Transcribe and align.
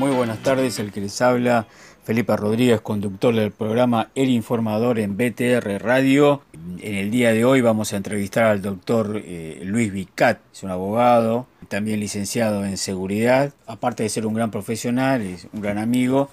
Muy 0.00 0.12
buenas 0.12 0.42
tardes, 0.42 0.78
el 0.78 0.92
que 0.92 1.02
les 1.02 1.20
habla 1.20 1.66
Felipe 2.04 2.34
Rodríguez, 2.34 2.80
conductor 2.80 3.34
del 3.34 3.52
programa 3.52 4.08
El 4.14 4.30
Informador 4.30 4.98
en 4.98 5.18
BTR 5.18 5.78
Radio. 5.78 6.40
En 6.78 6.94
el 6.94 7.10
día 7.10 7.34
de 7.34 7.44
hoy 7.44 7.60
vamos 7.60 7.92
a 7.92 7.98
entrevistar 7.98 8.44
al 8.44 8.62
doctor 8.62 9.20
eh, 9.22 9.60
Luis 9.62 9.92
Vicat, 9.92 10.40
es 10.54 10.62
un 10.62 10.70
abogado, 10.70 11.46
también 11.68 12.00
licenciado 12.00 12.64
en 12.64 12.78
seguridad, 12.78 13.52
aparte 13.66 14.02
de 14.02 14.08
ser 14.08 14.24
un 14.24 14.32
gran 14.32 14.50
profesional, 14.50 15.20
es 15.20 15.48
un 15.52 15.60
gran 15.60 15.76
amigo, 15.76 16.30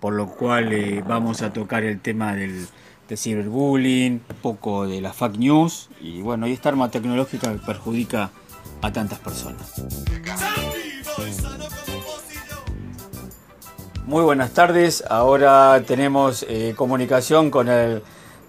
por 0.00 0.14
lo 0.14 0.28
cual 0.28 0.72
eh, 0.72 1.04
vamos 1.06 1.42
a 1.42 1.52
tocar 1.52 1.84
el 1.84 2.00
tema 2.00 2.34
del, 2.34 2.68
ciberbullying, 3.14 4.12
un 4.30 4.36
poco 4.40 4.86
de 4.86 5.02
la 5.02 5.12
fake 5.12 5.36
news 5.36 5.90
y 6.00 6.22
bueno, 6.22 6.48
y 6.48 6.52
esta 6.52 6.70
arma 6.70 6.90
tecnológica 6.90 7.52
que 7.52 7.58
perjudica 7.58 8.30
a 8.80 8.92
tantas 8.94 9.18
personas. 9.18 9.74
Muy 14.10 14.24
buenas 14.24 14.50
tardes, 14.50 15.04
ahora 15.08 15.84
tenemos 15.86 16.44
eh, 16.48 16.74
comunicación 16.74 17.48
con 17.48 17.68
el 17.68 18.02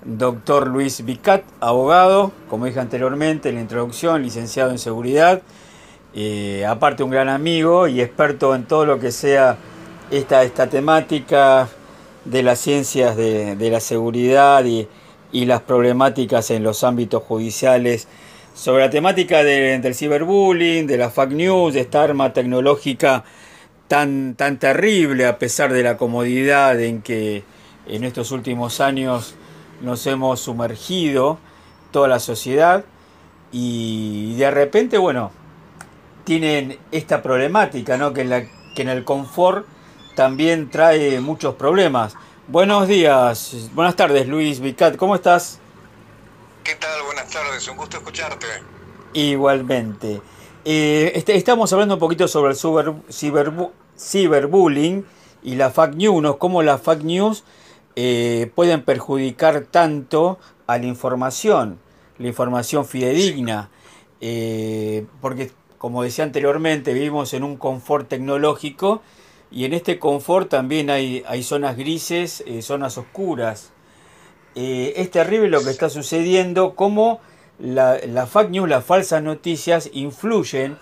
doctor 0.04 0.66
Luis 0.66 1.06
Vicat, 1.06 1.44
abogado, 1.60 2.32
como 2.50 2.66
dije 2.66 2.80
anteriormente 2.80 3.50
en 3.50 3.56
la 3.56 3.62
introducción, 3.62 4.24
licenciado 4.24 4.72
en 4.72 4.80
seguridad, 4.80 5.44
eh, 6.16 6.66
aparte 6.68 7.04
un 7.04 7.12
gran 7.12 7.30
amigo 7.30 7.88
y 7.88 8.02
experto 8.02 8.56
en 8.56 8.64
todo 8.64 8.88
lo 8.88 8.98
que 8.98 9.12
sea 9.12 9.58
esta, 10.10 10.42
esta 10.42 10.66
temática 10.66 11.70
de 12.26 12.42
las 12.42 12.58
ciencias 12.58 13.16
de, 13.16 13.56
de 13.56 13.70
la 13.70 13.82
seguridad 13.82 14.66
y, 14.66 14.88
y, 15.32 15.46
las 15.46 15.62
problemáticas 15.62 16.50
en 16.50 16.64
los 16.64 16.84
ámbitos 16.84 17.22
judiciales. 17.22 18.08
Sobre 18.56 18.84
la 18.86 18.90
temática 18.90 19.44
de, 19.44 19.78
del 19.78 19.94
ciberbullying, 19.94 20.88
de 20.88 20.98
la 20.98 21.12
fake 21.12 21.34
news, 21.34 21.76
de 21.76 21.82
esta 21.82 22.02
arma 22.02 22.34
tecnológica 22.34 23.24
tan, 23.92 24.36
tan 24.36 24.58
terrible 24.58 25.28
a 25.28 25.38
pesar 25.38 25.74
de 25.74 25.84
la 25.84 25.98
comodidad 25.98 26.80
en 26.80 27.02
que 27.02 27.44
en 27.86 28.06
estos 28.06 28.32
últimos 28.32 28.80
años 28.80 29.36
nos 29.82 30.08
hemos 30.08 30.40
sumergido 30.40 31.40
toda 31.92 32.08
la 32.08 32.20
sociedad 32.20 32.86
y 33.52 34.34
de 34.38 34.50
repente, 34.50 34.98
bueno, 34.98 35.32
tienen 36.24 36.80
esta 36.94 37.22
problemática, 37.22 37.98
¿no? 37.98 38.14
Que 38.14 38.22
en, 38.22 38.30
la, 38.30 38.44
que 38.74 38.82
en 38.82 38.88
el 38.88 39.04
confort 39.04 39.68
también 40.16 40.70
trae 40.70 41.20
muchos 41.20 41.56
problemas. 41.56 42.16
Buenos 42.48 42.88
días, 42.88 43.72
buenas 43.74 43.98
tardes 43.98 44.26
Luis 44.26 44.62
Vicat, 44.62 44.96
¿cómo 44.96 45.16
estás? 45.16 45.60
¿Qué 46.64 46.76
tal? 46.76 47.04
Buenas 47.04 47.30
tardes, 47.30 47.68
un 47.68 47.76
gusto 47.76 47.98
escucharte. 47.98 48.48
Igualmente. 49.12 50.22
Eh, 50.64 51.12
este, 51.16 51.36
estamos 51.36 51.74
hablando 51.74 51.96
un 51.96 52.00
poquito 52.00 52.28
sobre 52.28 52.52
el 52.52 52.58
ciber, 52.58 52.94
ciber, 53.10 53.52
ciberbullying 54.02 55.06
y 55.44 55.56
la 55.56 55.70
fake 55.70 55.96
news, 55.96 56.36
cómo 56.38 56.64
las 56.64 56.82
fake 56.82 57.04
news 57.04 57.44
eh, 57.96 58.52
pueden 58.56 58.84
perjudicar 58.84 59.66
tanto 59.70 60.40
a 60.68 60.78
la 60.78 60.86
información, 60.86 61.80
la 62.18 62.28
información 62.28 62.86
fidedigna, 62.86 63.70
eh, 64.22 65.06
porque 65.20 65.52
como 65.78 66.04
decía 66.04 66.24
anteriormente, 66.24 66.94
vivimos 66.94 67.34
en 67.34 67.44
un 67.44 67.58
confort 67.58 68.08
tecnológico 68.08 69.02
y 69.50 69.66
en 69.66 69.74
este 69.74 70.00
confort 70.00 70.50
también 70.50 70.90
hay, 70.90 71.24
hay 71.28 71.44
zonas 71.44 71.76
grises, 71.76 72.44
eh, 72.46 72.62
zonas 72.62 72.98
oscuras. 72.98 73.72
Es 74.54 75.10
terrible 75.12 75.48
lo 75.48 75.64
que 75.64 75.70
está 75.70 75.90
sucediendo, 75.90 76.76
cómo 76.76 77.22
la, 77.58 77.98
la 78.06 78.28
fake 78.28 78.50
news, 78.50 78.70
las 78.70 78.84
falsas 78.84 79.24
noticias 79.24 79.90
influyen 79.94 80.78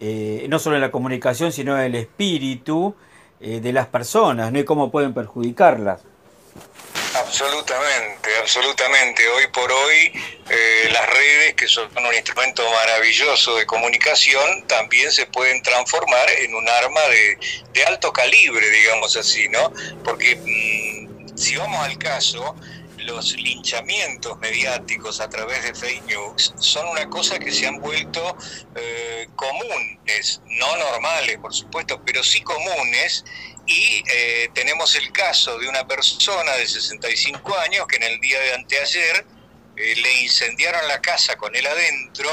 eh, 0.00 0.46
no 0.48 0.58
solo 0.58 0.76
en 0.76 0.82
la 0.82 0.90
comunicación, 0.90 1.52
sino 1.52 1.78
en 1.78 1.84
el 1.84 1.94
espíritu 1.94 2.94
eh, 3.40 3.60
de 3.60 3.72
las 3.72 3.86
personas, 3.86 4.52
¿no? 4.52 4.58
Y 4.58 4.64
cómo 4.64 4.90
pueden 4.90 5.14
perjudicarlas. 5.14 6.00
Absolutamente, 7.14 8.36
absolutamente. 8.40 9.28
Hoy 9.28 9.46
por 9.52 9.70
hoy 9.70 10.12
eh, 10.50 10.88
las 10.92 11.06
redes, 11.08 11.54
que 11.54 11.68
son 11.68 11.88
un 11.96 12.14
instrumento 12.14 12.62
maravilloso 12.70 13.56
de 13.56 13.66
comunicación, 13.66 14.66
también 14.66 15.12
se 15.12 15.26
pueden 15.26 15.62
transformar 15.62 16.28
en 16.40 16.54
un 16.54 16.68
arma 16.68 17.00
de, 17.72 17.84
alto 17.84 18.12
calibre, 18.12 18.68
digamos 18.68 19.16
así, 19.16 19.48
¿no? 19.48 19.72
Porque 20.04 20.36
mmm, 20.36 21.36
si 21.36 21.56
vamos 21.56 21.84
al 21.84 21.98
caso, 21.98 22.56
los 23.04 23.32
linchamientos 23.36 24.38
mediáticos 24.38 25.20
a 25.20 25.28
través 25.28 25.62
de 25.62 25.74
fake 25.74 26.04
news 26.04 26.54
son 26.58 26.88
una 26.88 27.08
cosa 27.08 27.38
que 27.38 27.52
se 27.52 27.66
han 27.66 27.80
vuelto 27.80 28.36
eh, 28.74 29.28
comunes, 29.36 30.40
no 30.46 30.76
normales, 30.76 31.38
por 31.38 31.54
supuesto, 31.54 32.00
pero 32.04 32.22
sí 32.22 32.40
comunes. 32.42 33.24
Y 33.66 34.02
eh, 34.10 34.50
tenemos 34.54 34.94
el 34.96 35.10
caso 35.12 35.58
de 35.58 35.68
una 35.68 35.86
persona 35.86 36.52
de 36.52 36.66
65 36.66 37.58
años 37.58 37.86
que 37.86 37.96
en 37.96 38.04
el 38.04 38.20
día 38.20 38.40
de 38.40 38.54
anteayer 38.54 39.26
eh, 39.76 39.94
le 39.96 40.22
incendiaron 40.22 40.86
la 40.88 41.00
casa 41.00 41.36
con 41.36 41.54
él 41.54 41.66
adentro 41.66 42.30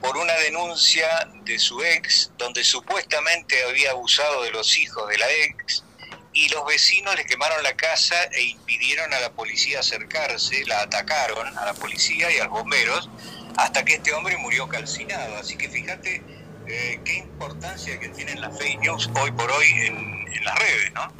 por 0.00 0.16
una 0.16 0.34
denuncia 0.34 1.28
de 1.44 1.58
su 1.58 1.82
ex, 1.82 2.30
donde 2.36 2.62
supuestamente 2.62 3.62
había 3.64 3.92
abusado 3.92 4.42
de 4.42 4.50
los 4.50 4.76
hijos 4.76 5.08
de 5.08 5.18
la 5.18 5.30
ex 5.30 5.84
y 6.34 6.48
los 6.48 6.66
vecinos 6.66 7.14
le 7.14 7.24
quemaron 7.24 7.62
la 7.62 7.74
casa 7.76 8.16
e 8.32 8.42
impidieron 8.42 9.14
a 9.14 9.20
la 9.20 9.30
policía 9.32 9.80
acercarse, 9.80 10.64
la 10.66 10.82
atacaron 10.82 11.56
a 11.56 11.64
la 11.64 11.74
policía 11.74 12.30
y 12.32 12.38
a 12.38 12.44
los 12.44 12.52
bomberos, 12.52 13.08
hasta 13.56 13.84
que 13.84 13.94
este 13.94 14.12
hombre 14.12 14.36
murió 14.38 14.68
calcinado. 14.68 15.36
Así 15.36 15.56
que 15.56 15.68
fíjate 15.68 16.22
eh, 16.66 17.00
qué 17.04 17.18
importancia 17.18 17.98
que 18.00 18.08
tienen 18.08 18.40
las 18.40 18.58
fake 18.58 18.80
news 18.80 19.08
hoy 19.22 19.30
por 19.30 19.50
hoy 19.50 19.66
en, 19.86 20.24
las 20.44 20.58
redes, 20.58 20.92
¿no? 20.92 21.10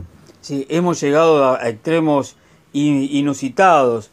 Sí, 0.42 0.66
hemos 0.68 1.00
llegado 1.00 1.54
a 1.54 1.66
extremos 1.70 2.36
inusitados. 2.74 4.10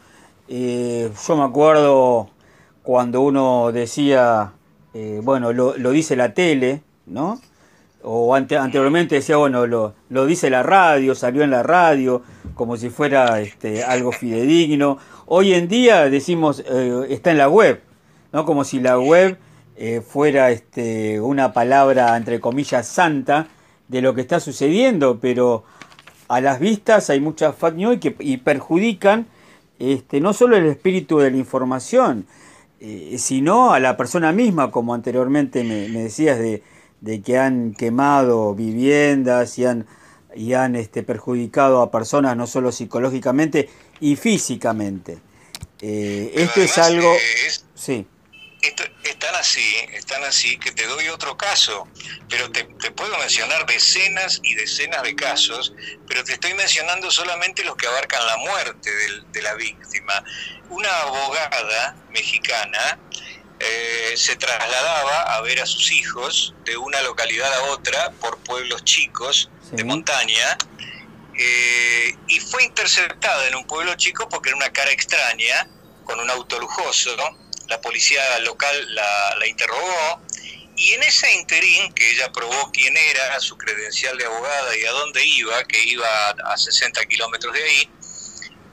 Eh, 0.48 1.10
yo 1.28 1.36
me 1.36 1.44
acuerdo 1.44 2.30
cuando 2.82 3.20
uno 3.20 3.72
decía, 3.72 4.52
eh, 4.94 5.20
bueno, 5.22 5.52
lo, 5.52 5.76
lo 5.76 5.90
dice 5.90 6.16
la 6.16 6.32
tele, 6.32 6.80
¿no? 7.04 7.42
O 8.04 8.34
ante, 8.34 8.56
anteriormente 8.56 9.16
decía, 9.16 9.36
bueno, 9.36 9.66
lo, 9.66 9.94
lo, 10.08 10.26
dice 10.26 10.50
la 10.50 10.62
radio, 10.62 11.14
salió 11.14 11.42
en 11.42 11.50
la 11.50 11.62
radio, 11.62 12.22
como 12.54 12.76
si 12.76 12.90
fuera 12.90 13.40
este, 13.40 13.84
algo 13.84 14.12
fidedigno. 14.12 14.98
Hoy 15.26 15.54
en 15.54 15.68
día 15.68 16.08
decimos, 16.10 16.64
eh, 16.66 17.06
está 17.10 17.30
en 17.30 17.38
la 17.38 17.48
web, 17.48 17.82
¿no? 18.32 18.44
Como 18.44 18.64
si 18.64 18.80
la 18.80 18.98
web 18.98 19.38
eh, 19.76 20.00
fuera 20.00 20.50
este, 20.50 21.20
una 21.20 21.52
palabra, 21.52 22.16
entre 22.16 22.40
comillas, 22.40 22.86
santa 22.86 23.48
de 23.88 24.02
lo 24.02 24.14
que 24.14 24.20
está 24.20 24.40
sucediendo, 24.40 25.18
pero 25.20 25.64
a 26.28 26.40
las 26.40 26.60
vistas 26.60 27.10
hay 27.10 27.20
muchas 27.20 27.54
fake 27.54 27.76
news 27.76 27.98
que, 27.98 28.16
y 28.20 28.38
perjudican 28.38 29.26
este, 29.78 30.20
no 30.20 30.32
solo 30.32 30.56
el 30.56 30.66
espíritu 30.66 31.18
de 31.18 31.30
la 31.30 31.36
información, 31.36 32.26
eh, 32.80 33.16
sino 33.18 33.72
a 33.72 33.80
la 33.80 33.96
persona 33.96 34.32
misma, 34.32 34.70
como 34.70 34.94
anteriormente 34.94 35.62
me, 35.62 35.88
me 35.88 36.04
decías, 36.04 36.38
de 36.38 36.62
de 37.02 37.20
que 37.20 37.36
han 37.36 37.74
quemado 37.74 38.54
viviendas 38.54 39.58
y 39.58 39.66
han, 39.66 39.86
y 40.34 40.54
han 40.54 40.76
este, 40.76 41.02
perjudicado 41.02 41.82
a 41.82 41.90
personas 41.90 42.36
no 42.36 42.46
solo 42.46 42.70
psicológicamente 42.70 43.68
y 44.00 44.16
físicamente. 44.16 45.18
Eh, 45.80 46.32
esto 46.34 46.62
es 46.62 46.78
algo... 46.78 47.12
Es, 47.12 47.66
sí. 47.74 48.06
Esto, 48.62 48.84
están 49.02 49.34
así, 49.34 49.74
están 49.92 50.22
así, 50.22 50.56
que 50.58 50.70
te 50.70 50.86
doy 50.86 51.08
otro 51.08 51.36
caso, 51.36 51.88
pero 52.28 52.52
te, 52.52 52.62
te, 52.62 52.92
puedo 52.92 53.18
mencionar 53.18 53.66
decenas 53.66 54.38
y 54.44 54.54
decenas 54.54 55.02
de 55.02 55.16
casos, 55.16 55.74
pero 56.06 56.22
te 56.22 56.34
estoy 56.34 56.54
mencionando 56.54 57.10
solamente 57.10 57.64
los 57.64 57.74
que 57.74 57.88
abarcan 57.88 58.24
la 58.24 58.36
muerte 58.36 58.88
de, 58.94 59.22
de 59.32 59.42
la 59.42 59.54
víctima. 59.54 60.24
Una 60.70 60.88
abogada 61.00 61.96
mexicana 62.12 63.00
eh, 63.60 64.14
se 64.16 64.36
trasladaba 64.36 65.36
a 65.36 65.40
ver 65.42 65.60
a 65.60 65.66
sus 65.66 65.92
hijos 65.92 66.54
de 66.64 66.76
una 66.76 67.00
localidad 67.02 67.52
a 67.52 67.62
otra 67.72 68.10
por 68.20 68.38
pueblos 68.38 68.84
chicos 68.84 69.50
sí. 69.68 69.76
de 69.76 69.84
montaña 69.84 70.58
eh, 71.34 72.16
y 72.28 72.40
fue 72.40 72.64
interceptada 72.64 73.48
en 73.48 73.54
un 73.54 73.66
pueblo 73.66 73.94
chico 73.94 74.28
porque 74.28 74.50
era 74.50 74.56
una 74.56 74.70
cara 74.70 74.90
extraña, 74.90 75.68
con 76.04 76.20
un 76.20 76.30
auto 76.30 76.58
lujoso. 76.58 77.16
La 77.68 77.80
policía 77.80 78.38
local 78.40 78.94
la, 78.94 79.36
la 79.38 79.46
interrogó 79.46 80.20
y 80.76 80.92
en 80.92 81.02
ese 81.02 81.32
interín 81.34 81.92
que 81.94 82.10
ella 82.10 82.30
probó 82.32 82.70
quién 82.72 82.96
era, 82.96 83.40
su 83.40 83.56
credencial 83.56 84.16
de 84.18 84.26
abogada 84.26 84.76
y 84.76 84.84
a 84.84 84.90
dónde 84.90 85.24
iba, 85.24 85.62
que 85.64 85.82
iba 85.84 86.30
a 86.44 86.56
60 86.56 87.04
kilómetros 87.06 87.52
de 87.54 87.62
ahí, 87.62 87.88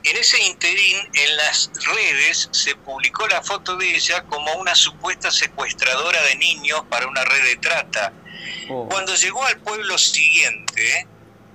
en 0.02 0.16
ese 0.16 0.42
interín 0.44 0.96
en 1.12 1.36
las 1.36 1.70
redes 1.74 2.48
se 2.52 2.74
publicó 2.76 3.26
la 3.28 3.42
foto 3.42 3.76
de 3.76 3.94
ella 3.94 4.22
como 4.24 4.52
una 4.54 4.74
supuesta 4.74 5.30
secuestradora 5.30 6.22
de 6.22 6.36
niños 6.36 6.82
para 6.88 7.06
una 7.06 7.24
red 7.24 7.44
de 7.44 7.56
trata. 7.56 8.12
Oh. 8.68 8.88
Cuando 8.88 9.14
llegó 9.14 9.44
al 9.44 9.58
pueblo 9.60 9.98
siguiente, 9.98 11.06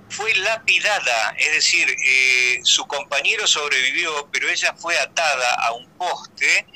fue 0.08 0.32
lapidada, 0.36 1.34
es 1.38 1.52
decir, 1.52 1.88
eh, 2.04 2.60
su 2.62 2.86
compañero 2.86 3.46
sobrevivió, 3.46 4.28
pero 4.32 4.48
ella 4.48 4.74
fue 4.76 4.96
atada 4.98 5.54
a 5.54 5.72
un 5.72 5.88
poste, 5.90 6.66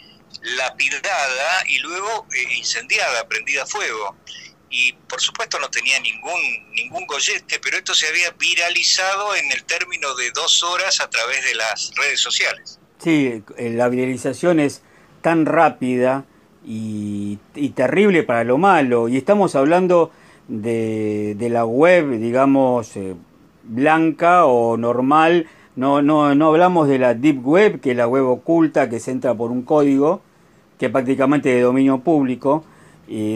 lapidada 0.43 1.65
y 1.67 1.79
luego 1.79 2.27
eh, 2.35 2.55
incendiada, 2.55 3.29
prendida 3.29 3.63
a 3.63 3.67
fuego. 3.67 4.17
Y 4.71 4.93
por 5.09 5.21
supuesto 5.21 5.59
no 5.59 5.69
tenía 5.69 5.99
ningún, 6.01 6.41
ningún 6.73 7.05
gollete, 7.07 7.59
pero 7.61 7.77
esto 7.77 7.93
se 7.93 8.07
había 8.07 8.31
viralizado 8.39 9.35
en 9.35 9.51
el 9.51 9.65
término 9.65 10.15
de 10.15 10.31
dos 10.31 10.63
horas 10.63 11.01
a 11.01 11.11
través 11.11 11.45
de 11.45 11.57
las 11.57 11.93
redes 11.97 12.21
sociales. 12.21 12.79
Sí, 12.99 13.43
eh, 13.57 13.71
la 13.71 13.89
viralización 13.89 14.61
es 14.61 14.83
tan 15.23 15.45
rápida 15.45 16.25
y, 16.65 17.39
terrible 17.75 18.23
para 18.23 18.45
lo 18.45 18.59
malo, 18.59 19.09
y 19.09 19.17
estamos 19.17 19.57
hablando 19.57 20.13
de, 20.47 21.35
de 21.37 21.49
la 21.49 21.65
web, 21.65 22.19
digamos, 22.19 22.97
eh, 22.97 23.17
blanca 23.65 24.45
o 24.45 24.77
normal, 24.77 25.49
no, 25.77 26.03
no, 26.03 26.35
no 26.35 26.49
hablamos 26.49 26.89
de 26.89 26.99
la 26.99 27.15
deep 27.15 27.45
web, 27.45 27.81
que 27.81 27.93
es 27.93 27.97
la 27.97 28.07
web 28.07 28.27
oculta 28.27 28.89
que 28.89 29.01
se 29.01 29.11
entra 29.11 29.35
por 29.35 29.51
un 29.51 29.63
código, 29.63 30.21
que 30.79 30.87
es 30.87 30.93
prácticamente 30.93 31.49
de 31.49 31.61
dominio 31.61 32.01
público, 32.01 32.65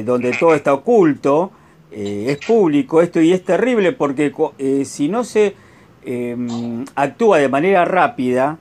donde 0.05 0.32
todo 0.38 0.55
está 0.55 0.73
oculto, 0.73 1.50
eh, 1.97 2.26
es 2.32 2.44
público 2.44 3.00
esto 3.00 3.21
y 3.21 3.32
es 3.32 3.44
terrible 3.44 3.93
porque 3.93 4.32
eh, 4.59 4.85
si 4.85 5.09
no 5.09 5.23
se 5.23 5.55
em, 6.05 6.85
actúa 6.97 7.38
de 7.38 7.49
manera 7.49 7.85
rápida 7.85 8.59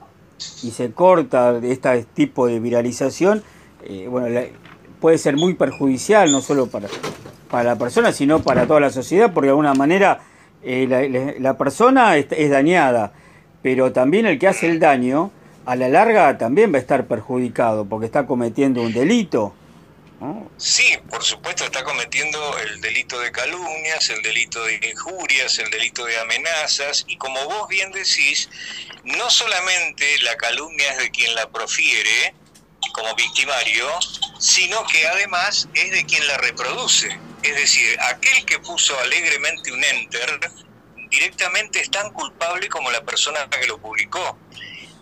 y 0.62 0.70
se 0.70 0.92
corta 0.92 1.58
este 1.64 2.06
tipo 2.14 2.46
de 2.46 2.60
viralización, 2.60 3.42
eh, 3.82 4.06
bueno, 4.08 4.40
puede 5.00 5.18
ser 5.18 5.36
muy 5.36 5.54
perjudicial 5.54 6.30
no 6.30 6.40
solo 6.40 6.68
para, 6.68 6.86
para 7.50 7.64
la 7.64 7.76
persona, 7.76 8.12
sino 8.12 8.40
para 8.40 8.68
toda 8.68 8.78
la 8.78 8.90
sociedad, 8.90 9.32
porque 9.32 9.46
de 9.46 9.50
alguna 9.50 9.74
manera 9.74 10.20
la, 10.62 11.58
persona 11.58 12.16
es 12.16 12.50
dañada, 12.50 13.14
pero 13.62 13.92
también 13.92 14.26
el 14.26 14.38
que 14.38 14.46
hace 14.46 14.70
el 14.70 14.78
daño, 14.78 15.32
a 15.66 15.74
la 15.74 15.88
larga 15.88 16.38
también 16.38 16.72
va 16.72 16.76
a 16.76 16.80
estar 16.80 17.06
perjudicado, 17.06 17.84
porque 17.84 18.06
está 18.06 18.26
cometiendo 18.26 18.80
un 18.80 18.92
delito. 18.92 19.54
Sí, 20.56 20.96
por 21.10 21.22
supuesto 21.22 21.64
está 21.64 21.84
cometiendo 21.84 22.56
el 22.58 22.80
delito 22.80 23.18
de 23.18 23.32
calumnias, 23.32 24.08
el 24.10 24.22
delito 24.22 24.64
de 24.64 24.80
injurias, 24.90 25.58
el 25.58 25.70
delito 25.70 26.04
de 26.04 26.18
amenazas 26.18 27.04
y 27.06 27.16
como 27.16 27.44
vos 27.44 27.68
bien 27.68 27.90
decís, 27.92 28.48
no 29.02 29.28
solamente 29.30 30.18
la 30.22 30.36
calumnia 30.36 30.92
es 30.92 30.98
de 30.98 31.10
quien 31.10 31.34
la 31.34 31.50
profiere 31.50 32.34
como 32.92 33.14
victimario, 33.16 33.88
sino 34.38 34.86
que 34.86 35.06
además 35.06 35.68
es 35.74 35.90
de 35.90 36.04
quien 36.06 36.26
la 36.26 36.36
reproduce. 36.38 37.08
Es 37.42 37.56
decir, 37.56 37.98
aquel 38.00 38.44
que 38.46 38.58
puso 38.60 38.98
alegremente 39.00 39.72
un 39.72 39.82
enter 39.84 40.40
directamente 41.10 41.80
es 41.80 41.90
tan 41.90 42.10
culpable 42.12 42.68
como 42.68 42.90
la 42.90 43.02
persona 43.04 43.48
que 43.50 43.66
lo 43.66 43.78
publicó. 43.78 44.38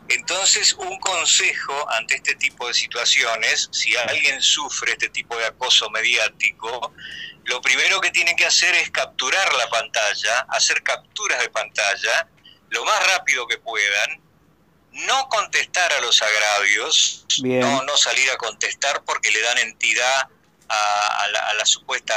Entonces, 0.08 0.74
un 0.74 0.98
consejo 0.98 1.90
ante 1.90 2.16
este 2.16 2.34
tipo 2.34 2.66
de 2.68 2.74
situaciones, 2.74 3.68
si 3.72 3.96
alguien 3.96 4.42
sufre 4.42 4.92
este 4.92 5.08
tipo 5.08 5.36
de 5.36 5.46
acoso 5.46 5.88
mediático, 5.90 6.92
lo 7.44 7.60
primero 7.60 8.00
que 8.00 8.10
tienen 8.10 8.36
que 8.36 8.46
hacer 8.46 8.74
es 8.74 8.90
capturar 8.90 9.52
la 9.54 9.68
pantalla, 9.68 10.46
hacer 10.50 10.82
capturas 10.82 11.40
de 11.40 11.50
pantalla 11.50 12.28
lo 12.70 12.84
más 12.84 13.06
rápido 13.14 13.46
que 13.46 13.58
puedan, 13.58 14.20
no 14.92 15.28
contestar 15.28 15.92
a 15.92 16.00
los 16.00 16.20
agravios, 16.20 17.26
no, 17.42 17.82
no 17.82 17.96
salir 17.96 18.30
a 18.30 18.36
contestar 18.36 19.04
porque 19.04 19.30
le 19.30 19.40
dan 19.40 19.58
entidad 19.58 20.28
a, 20.68 21.54
la, 21.54 21.66
supuesta 21.66 22.14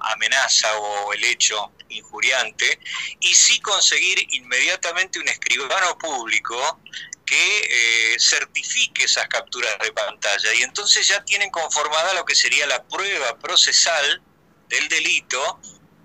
amenaza 0.00 0.74
o 0.78 1.12
el 1.12 1.22
hecho 1.24 1.72
injuriante, 1.88 2.78
y 3.20 3.34
sí 3.34 3.60
conseguir 3.60 4.26
inmediatamente 4.32 5.18
un 5.18 5.28
escribano 5.28 5.96
público 5.98 6.80
que 7.32 8.12
eh, 8.14 8.16
certifique 8.20 9.04
esas 9.04 9.26
capturas 9.26 9.74
de 9.82 9.90
pantalla 9.92 10.52
y 10.52 10.62
entonces 10.64 11.08
ya 11.08 11.24
tienen 11.24 11.48
conformada 11.48 12.12
lo 12.12 12.26
que 12.26 12.34
sería 12.34 12.66
la 12.66 12.84
prueba 12.84 13.38
procesal 13.38 14.20
del 14.68 14.86
delito 14.88 15.58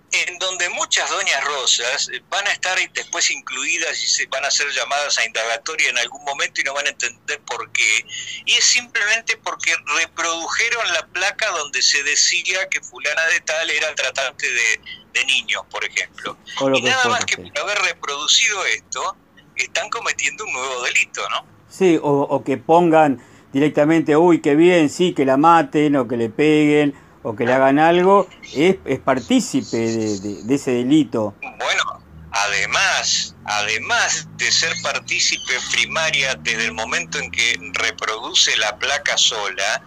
en 0.10 0.40
donde 0.40 0.70
muchas 0.70 1.10
doñas 1.10 1.44
rosas 1.44 2.10
van 2.30 2.48
a 2.48 2.52
estar 2.54 2.80
después 2.94 3.30
incluidas 3.30 4.02
y 4.02 4.08
se 4.08 4.26
van 4.28 4.46
a 4.46 4.52
ser 4.52 4.72
llamadas 4.72 5.18
a 5.18 5.26
indagatoria 5.26 5.90
en 5.90 5.98
algún 5.98 6.24
momento 6.24 6.62
y 6.62 6.64
no 6.64 6.74
van 6.74 6.88
a 6.88 6.92
entender 6.92 7.42
por 7.42 7.74
qué. 7.74 8.06
Y 8.46 8.54
es 8.54 8.64
simplemente 8.64 9.36
porque 9.36 9.76
reprodujeron 9.98 10.94
la 10.94 11.08
placa 11.08 11.50
donde 11.50 11.82
se 11.82 12.04
decía 12.04 12.70
que 12.70 12.80
fulana 12.80 13.26
de 13.26 13.42
tal 13.42 13.70
era 13.70 13.94
tratante 13.96 14.50
de, 14.50 14.82
de 15.12 15.26
niños, 15.26 15.64
por 15.70 15.84
ejemplo. 15.84 16.38
Y 16.74 16.82
nada 16.84 17.04
más 17.10 17.26
que 17.26 17.36
por 17.36 17.60
haber 17.60 17.80
reproducido 17.80 18.66
esto, 18.68 19.18
están 19.64 19.90
cometiendo 19.90 20.46
un 20.46 20.54
nuevo 20.54 20.84
delito, 20.84 21.22
¿no? 21.30 21.46
Sí, 21.70 22.00
o, 22.02 22.44
que 22.44 22.58
pongan 22.58 23.22
directamente, 23.52 24.16
uy, 24.16 24.42
qué 24.42 24.56
bien, 24.56 24.90
sí, 24.90 25.14
que 25.14 25.26
la 25.26 25.38
maten 25.38 25.96
o 25.96 26.08
que 26.08 26.18
le 26.18 26.30
peguen 26.30 26.96
o 27.24 27.36
que 27.36 27.46
le 27.46 27.54
hagan 27.54 27.78
algo, 27.78 28.28
es, 28.56 28.78
es 28.86 29.00
partícipe 29.00 29.78
de, 29.78 30.56
ese 30.56 30.72
delito. 30.72 31.36
Bueno, 31.42 31.84
además, 32.32 33.36
además 33.44 34.28
de 34.38 34.52
ser 34.52 34.74
partícipe 34.82 35.54
primaria 35.72 36.36
desde 36.36 36.66
el 36.66 36.74
momento 36.74 37.20
en 37.20 37.30
que 37.30 37.58
reproduce 37.74 38.56
la 38.58 38.78
placa 38.78 39.18
sola, 39.18 39.84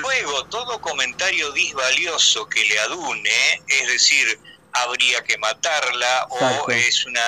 luego 0.00 0.44
todo 0.46 0.80
comentario 0.80 1.52
disvalioso 1.52 2.48
que 2.48 2.64
le 2.64 2.78
adune, 2.80 3.62
es 3.68 3.88
decir, 3.88 4.38
habría 4.84 5.22
que 5.24 5.38
matarla 5.38 6.26
o 6.30 6.70
es 6.70 7.06
una 7.06 7.20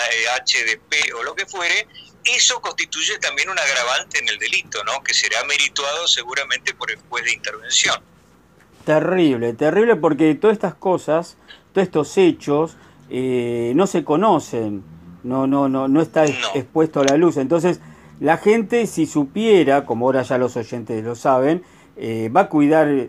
HDP 0.45 0.93
eh, 0.93 1.13
o 1.19 1.23
lo 1.23 1.35
que 1.35 1.47
fuere, 1.47 1.87
eso 2.25 2.61
constituye 2.61 3.19
también 3.19 3.49
un 3.49 3.59
agravante 3.59 4.19
en 4.19 4.29
el 4.29 4.39
delito, 4.39 4.83
¿no? 4.85 5.03
Que 5.03 5.15
será 5.15 5.43
merituado 5.45 6.07
seguramente 6.07 6.75
por 6.75 6.91
el 6.91 6.99
juez 7.09 7.25
de 7.25 7.33
intervención. 7.33 7.97
Terrible, 8.85 9.53
terrible 9.55 9.97
porque 9.97 10.35
todas 10.35 10.55
estas 10.55 10.75
cosas, 10.75 11.37
todos 11.73 11.87
estos 11.87 12.19
hechos 12.19 12.77
eh, 13.11 13.73
no 13.75 13.87
se 13.87 14.05
conocen, 14.05 14.83
no, 15.23 15.47
no, 15.47 15.69
no, 15.69 15.89
no 15.89 16.03
está 16.03 16.25
expuesto 16.27 17.01
a 17.01 17.05
la 17.05 17.17
luz. 17.17 17.37
Entonces, 17.37 17.81
la 18.21 18.39
gente, 18.39 18.87
si 18.87 19.07
supiera, 19.07 19.87
como 19.87 20.07
ahora 20.07 20.23
ya 20.23 20.39
los 20.39 20.57
oyentes 20.57 21.05
lo 21.05 21.15
saben, 21.15 21.63
eh, 21.97 22.31
va 22.35 22.43
a 22.43 22.49
cuidar 22.49 23.09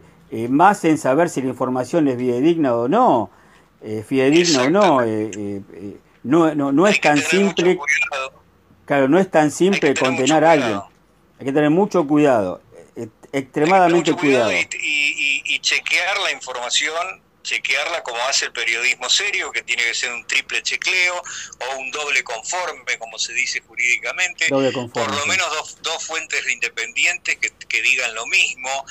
más 0.49 0.85
en 0.85 0.99
saber 0.99 1.29
si 1.29 1.41
la 1.41 1.49
información 1.49 2.07
es 2.07 2.17
digna 2.17 2.75
o 2.75 2.87
no 2.87 3.31
eh, 3.81 4.03
fidedigno 4.05 4.63
o 4.63 4.69
no, 4.69 5.01
eh, 5.01 5.31
eh, 5.35 5.61
eh, 5.73 5.97
no, 6.23 6.53
no, 6.53 6.71
no 6.71 6.87
es 6.87 6.99
tan 6.99 7.17
simple. 7.17 7.77
Claro, 8.85 9.07
no 9.07 9.19
es 9.19 9.29
tan 9.29 9.51
simple 9.51 9.93
condenar 9.93 10.43
a 10.43 10.51
alguien. 10.51 10.79
Hay 11.39 11.45
que 11.45 11.53
tener 11.53 11.69
mucho 11.69 12.05
cuidado, 12.05 12.61
extremadamente 13.31 14.13
cuidado. 14.13 14.51
Y, 14.51 15.59
chequear 15.61 16.17
la 16.19 16.31
información 16.31 17.21
chequearla 17.43 18.01
como 18.03 18.17
hace 18.23 18.45
el 18.45 18.53
periodismo 18.53 19.09
serio, 19.09 19.51
que 19.51 19.61
tiene 19.63 19.83
que 19.83 19.93
ser 19.93 20.11
un 20.13 20.25
triple 20.25 20.61
chequeo 20.63 21.15
o 21.15 21.79
un 21.79 21.91
doble 21.91 22.23
conforme, 22.23 22.97
como 22.97 23.19
se 23.19 23.33
dice 23.33 23.61
jurídicamente. 23.61 24.47
Por 24.47 24.63
lo 24.63 25.25
menos 25.25 25.49
dos, 25.51 25.77
dos 25.81 26.05
fuentes 26.05 26.47
independientes 26.49 27.37
que, 27.37 27.51
que, 27.67 27.81
digan 27.81 28.13
lo 28.13 28.25
mismo. 28.27 28.85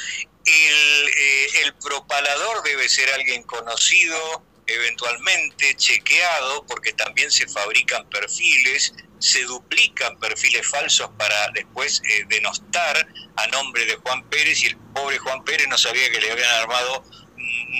El, 0.44 1.64
el 1.64 1.74
propalador 1.74 2.62
debe 2.64 2.88
ser 2.88 3.10
alguien 3.12 3.42
conocido, 3.44 4.42
eventualmente 4.68 5.74
chequeado, 5.76 6.64
porque 6.66 6.92
también 6.92 7.30
se 7.30 7.48
fabrican 7.48 8.08
perfiles, 8.08 8.94
se 9.18 9.42
duplican 9.44 10.18
perfiles 10.18 10.66
falsos 10.66 11.10
para 11.18 11.50
después 11.54 12.00
eh, 12.08 12.24
denostar 12.28 13.08
a 13.36 13.46
nombre 13.48 13.84
de 13.86 13.96
Juan 13.96 14.22
Pérez 14.28 14.62
y 14.62 14.66
el 14.66 14.76
pobre 14.94 15.18
Juan 15.18 15.42
Pérez 15.44 15.66
no 15.68 15.78
sabía 15.78 16.10
que 16.10 16.20
le 16.20 16.30
habían 16.30 16.50
armado 16.50 17.04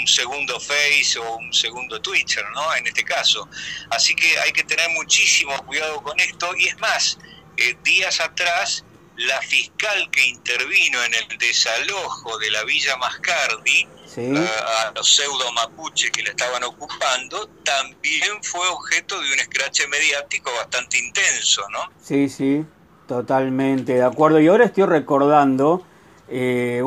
un 0.00 0.06
segundo 0.06 0.58
Face 0.58 1.18
o 1.18 1.36
un 1.36 1.52
segundo 1.52 2.00
Twitter, 2.00 2.44
¿no? 2.54 2.74
En 2.76 2.86
este 2.86 3.04
caso. 3.04 3.48
Así 3.90 4.14
que 4.14 4.38
hay 4.38 4.52
que 4.52 4.64
tener 4.64 4.88
muchísimo 4.90 5.56
cuidado 5.66 6.02
con 6.02 6.18
esto 6.18 6.54
y 6.56 6.68
es 6.68 6.78
más, 6.78 7.18
eh, 7.56 7.76
días 7.82 8.20
atrás 8.20 8.84
la 9.16 9.40
fiscal 9.42 10.10
que 10.10 10.26
intervino 10.26 11.02
en 11.04 11.14
el 11.14 11.38
desalojo 11.38 12.38
de 12.38 12.50
la 12.52 12.64
Villa 12.64 12.96
Mascardi, 12.96 13.88
a, 14.18 14.92
los 14.94 15.14
pseudo 15.14 15.52
mapuches 15.52 16.10
que 16.10 16.22
le 16.22 16.30
estaban 16.30 16.62
ocupando, 16.64 17.48
también 17.64 18.42
fue 18.42 18.66
objeto 18.68 19.20
de 19.20 19.32
un 19.32 19.40
escrache 19.40 19.86
mediático 19.88 20.50
bastante 20.56 20.98
intenso, 20.98 21.62
¿no? 21.70 21.78
Sí, 22.00 22.28
sí, 22.28 22.64
totalmente 23.06 23.94
de 23.94 24.02
acuerdo. 24.02 24.40
Y 24.40 24.48
ahora 24.48 24.64
estoy 24.64 24.84
recordando 24.84 25.84
eh, 26.28 26.82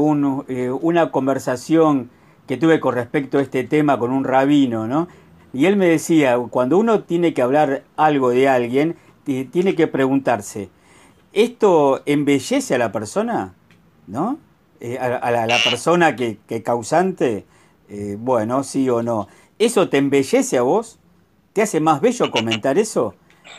eh, 0.47 0.69
una 0.69 1.11
conversación 1.11 2.11
que 2.47 2.57
tuve 2.57 2.79
con 2.79 2.95
respecto 2.95 3.37
a 3.37 3.41
este 3.41 3.63
tema 3.63 3.97
con 3.97 4.11
un 4.11 4.23
rabino, 4.23 4.87
¿no? 4.87 5.07
Y 5.53 5.65
él 5.65 5.75
me 5.75 5.87
decía, 5.87 6.37
cuando 6.49 6.77
uno 6.77 7.03
tiene 7.03 7.33
que 7.33 7.41
hablar 7.41 7.83
algo 7.97 8.29
de 8.29 8.47
alguien, 8.47 8.97
tiene 9.23 9.75
que 9.75 9.87
preguntarse, 9.87 10.69
¿esto 11.33 12.01
embellece 12.05 12.75
a 12.75 12.77
la 12.77 12.91
persona? 12.91 13.53
¿No? 14.07 14.39
Eh, 14.83 14.97
a, 14.97 15.29
la, 15.29 15.57
persona 15.63 16.15
que, 16.15 16.39
que 16.47 16.63
causante, 16.63 17.45
eh, 17.87 18.15
bueno, 18.17 18.63
sí 18.63 18.89
o 18.89 19.03
no. 19.03 19.27
¿Eso 19.59 19.89
te 19.89 19.97
embellece 19.97 20.57
a 20.57 20.63
vos? 20.63 20.97
¿Te 21.53 21.61
hace 21.61 21.79
más 21.79 22.01
bello 22.01 22.31
comentar 22.31 22.79
eso? 22.79 23.13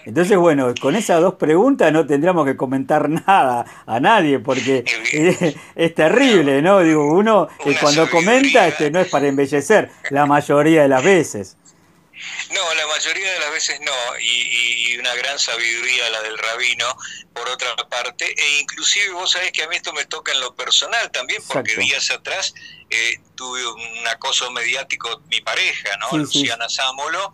Entonces, 0.05 0.37
bueno, 0.37 0.75
con 0.81 0.97
esas 0.97 1.21
dos 1.21 1.35
preguntas 1.35 1.93
no 1.93 2.07
tendríamos 2.07 2.45
que 2.45 2.57
comentar 2.57 3.09
nada 3.27 3.65
a 3.87 4.01
nadie, 4.01 4.41
porque 4.41 4.85
es, 5.77 5.95
terrible, 5.95 6.61
¿no? 6.61 6.81
Digo, 6.81 7.15
uno 7.15 7.47
eh, 7.65 7.77
cuando 7.81 8.11
comenta 8.11 8.67
este, 8.67 8.91
no 8.91 8.99
es 8.99 9.09
para 9.09 9.29
embellecer, 9.29 9.91
la 10.11 10.27
mayoría 10.27 10.83
de 10.83 10.89
las 10.89 11.05
veces. 11.05 11.57
No, 12.51 12.75
la 12.75 12.87
mayoría 12.87 13.33
de 13.33 13.41
las 13.41 13.51
veces 13.51 13.81
no, 13.81 13.93
y, 14.21 14.97
una 14.99 15.15
gran 15.15 15.39
sabiduría 15.39 16.11
la 16.11 16.23
del 16.23 16.39
rabino, 16.39 16.87
por 17.33 17.49
otra 17.49 17.75
parte, 17.89 18.27
e 18.27 18.61
inclusive 18.61 19.11
vos 19.11 19.33
sabés 19.33 19.53
que 19.53 19.63
a 19.63 19.69
mí 19.69 19.77
esto 19.77 19.93
me 19.93 20.05
toca 20.05 20.33
en 20.33 20.41
lo 20.41 20.55
personal 20.55 21.11
también, 21.11 21.43
porque 21.49 21.77
días 21.77 22.11
atrás 22.11 22.55
eh, 22.91 23.19
tuve 23.35 23.67
un 23.67 24.07
acoso 24.09 24.51
mediático 24.51 25.23
mi 25.29 25.41
pareja, 25.41 25.97
¿no? 25.97 26.19
Luciana 26.19 26.69
Sámolo, 26.69 27.33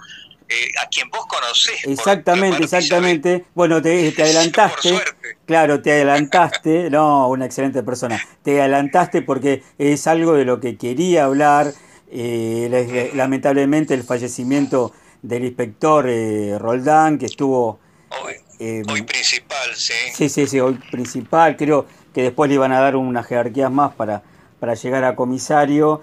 eh, 0.50 0.72
a 0.82 0.88
quien 0.88 1.10
vos 1.10 1.26
conocés. 1.26 1.84
Exactamente, 1.84 2.64
exactamente. 2.64 3.44
Bueno, 3.54 3.82
te, 3.82 4.12
te 4.12 4.22
adelantaste. 4.24 4.98
Claro, 5.44 5.82
te 5.82 5.92
adelantaste. 5.92 6.88
No, 6.88 7.28
una 7.28 7.44
excelente 7.44 7.82
persona. 7.82 8.24
Te 8.42 8.60
adelantaste 8.60 9.20
porque 9.20 9.62
es 9.76 10.06
algo 10.06 10.34
de 10.34 10.46
lo 10.46 10.58
que 10.58 10.78
quería 10.78 11.24
hablar. 11.24 11.74
Eh, 12.10 13.10
lamentablemente 13.14 13.92
el 13.94 14.02
fallecimiento 14.02 14.92
del 15.22 15.44
inspector 15.44 16.06
eh, 16.08 16.58
Roldán, 16.58 17.18
que 17.18 17.26
estuvo... 17.26 17.78
Hoy, 18.24 18.34
eh, 18.58 18.82
hoy 18.90 19.02
principal, 19.02 19.68
sí. 19.74 19.92
Sí, 20.14 20.28
sí, 20.28 20.46
sí, 20.46 20.60
hoy 20.60 20.78
principal. 20.90 21.56
Creo 21.56 21.86
que 22.14 22.22
después 22.22 22.48
le 22.48 22.54
iban 22.54 22.72
a 22.72 22.80
dar 22.80 22.96
unas 22.96 23.26
jerarquías 23.26 23.70
más 23.70 23.94
para, 23.94 24.22
para 24.58 24.74
llegar 24.74 25.04
a 25.04 25.14
comisario. 25.14 26.02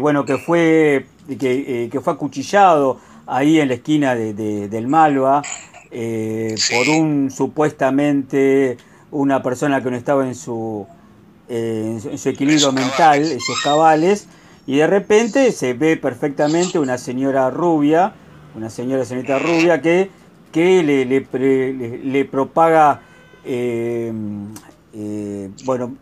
bueno, 0.00 0.24
que 0.24 0.36
fue, 0.36 1.06
que, 1.28 1.88
que 1.90 2.00
fue 2.00 2.12
acuchillado 2.12 3.00
ahí 3.26 3.58
en 3.58 3.68
la 3.68 3.74
esquina 3.74 4.14
de, 4.14 4.34
del 4.68 4.86
Malva, 4.86 5.42
por 5.90 6.88
un 6.88 7.30
supuestamente 7.30 8.76
una 9.10 9.42
persona 9.42 9.82
que 9.82 9.90
no 9.90 9.96
estaba 9.96 10.26
en 10.26 10.34
su, 10.34 10.86
en 11.48 12.18
su 12.18 12.28
equilibrio 12.28 12.72
mental, 12.72 13.22
en 13.22 13.40
sus 13.40 13.62
cabales, 13.62 14.26
y 14.66 14.76
de 14.76 14.86
repente 14.86 15.50
se 15.52 15.74
ve 15.74 15.96
perfectamente 15.96 16.78
una 16.78 16.98
señora 16.98 17.50
rubia, 17.50 18.14
una 18.54 18.70
señora 18.70 19.04
señorita 19.04 19.38
rubia 19.38 19.82
que, 19.82 20.10
que 20.52 20.82
le, 20.82 21.04
le, 21.04 22.24
propaga 22.24 23.00
eh, 23.44 24.12
bueno, 25.64 25.94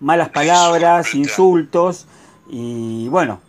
malas 0.00 0.28
palabras, 0.28 1.14
insultos, 1.14 2.06
y 2.48 3.08
bueno, 3.08 3.40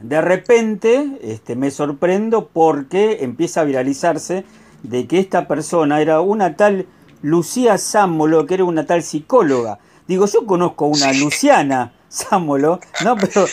de 0.00 0.20
repente 0.20 1.18
este, 1.22 1.54
me 1.54 1.70
sorprendo 1.70 2.48
porque 2.52 3.18
empieza 3.22 3.60
a 3.60 3.64
viralizarse 3.64 4.44
de 4.82 5.06
que 5.06 5.18
esta 5.18 5.46
persona 5.46 6.00
era 6.00 6.20
una 6.20 6.56
tal 6.56 6.86
Lucía 7.22 7.78
Sámolo, 7.78 8.46
que 8.46 8.54
era 8.54 8.64
una 8.64 8.84
tal 8.84 9.02
psicóloga. 9.02 9.78
Digo, 10.08 10.26
yo 10.26 10.44
conozco 10.44 10.86
una 10.86 11.12
Luciana 11.12 11.92
Sámolo, 12.12 12.78
no, 13.02 13.16
pero 13.16 13.46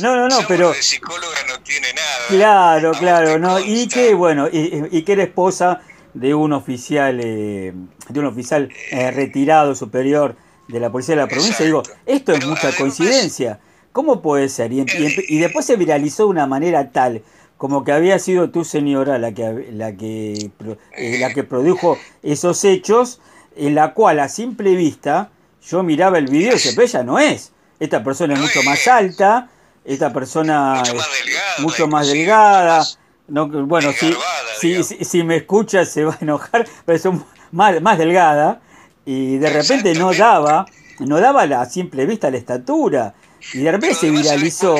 no, 0.00 0.16
no, 0.16 0.28
no, 0.28 0.38
pero 0.48 0.74
psicóloga 0.74 1.36
no 1.46 1.62
tiene 1.62 1.86
nada. 1.94 2.26
Claro, 2.28 2.90
claro, 2.90 3.38
no, 3.38 3.60
y 3.60 3.86
que 3.86 4.14
bueno, 4.14 4.48
y, 4.50 5.02
que 5.02 5.12
era 5.12 5.22
esposa 5.22 5.80
de 6.12 6.34
un 6.34 6.52
oficial, 6.54 7.20
eh, 7.22 7.72
de 8.08 8.18
un 8.18 8.26
oficial 8.26 8.68
eh, 8.90 9.12
retirado 9.12 9.76
superior 9.76 10.34
de 10.66 10.80
la 10.80 10.90
policía 10.90 11.14
de 11.14 11.20
la 11.20 11.28
provincia. 11.28 11.64
Digo, 11.64 11.84
esto 12.04 12.32
es 12.32 12.44
mucha 12.44 12.74
coincidencia. 12.76 13.60
¿Cómo 13.92 14.22
puede 14.22 14.48
ser? 14.48 14.72
Y, 14.72 15.38
después 15.38 15.64
se 15.64 15.76
viralizó 15.76 16.24
de 16.24 16.30
una 16.30 16.48
manera 16.48 16.90
tal 16.90 17.22
como 17.58 17.84
que 17.84 17.92
había 17.92 18.18
sido 18.18 18.50
tu 18.50 18.64
señora 18.64 19.18
la 19.18 19.32
que, 19.32 19.68
la 19.72 19.96
que, 19.96 20.50
eh, 20.96 21.18
la 21.20 21.32
que 21.32 21.44
produjo 21.44 21.96
esos 22.24 22.64
hechos, 22.64 23.20
en 23.54 23.76
la 23.76 23.94
cual 23.94 24.18
a 24.18 24.28
simple 24.28 24.74
vista 24.74 25.30
yo 25.62 25.84
miraba 25.84 26.18
el 26.18 26.26
video 26.26 26.50
y 26.50 26.54
decía, 26.54 26.72
pero 26.74 26.88
ella 26.88 27.02
no 27.04 27.20
es. 27.20 27.52
Esta 27.80 28.02
persona 28.02 28.34
es 28.34 28.40
mucho 28.40 28.62
más 28.62 28.86
alta, 28.88 29.48
esta 29.84 30.12
persona 30.12 30.82
es 30.84 31.62
mucho 31.62 31.86
más 31.88 32.08
delgada. 32.08 32.84
No, 33.28 33.46
bueno, 33.48 33.92
si, 33.92 34.82
si, 34.82 35.04
si, 35.04 35.22
me 35.22 35.36
escucha 35.36 35.84
se 35.84 36.04
va 36.04 36.14
a 36.14 36.18
enojar, 36.20 36.66
pero 36.84 36.96
es 36.96 37.04
más, 37.52 37.80
más 37.80 37.98
delgada. 37.98 38.60
Y 39.04 39.38
de 39.38 39.50
repente 39.50 39.94
no 39.94 40.12
daba, 40.12 40.66
no 40.98 41.20
daba 41.20 41.46
la, 41.46 41.62
a 41.62 41.66
simple 41.66 42.06
vista 42.06 42.30
la 42.30 42.38
estatura. 42.38 43.14
Y 43.54 43.60
de 43.60 43.72
repente 43.72 43.94
se 43.94 44.10
viralizó, 44.10 44.76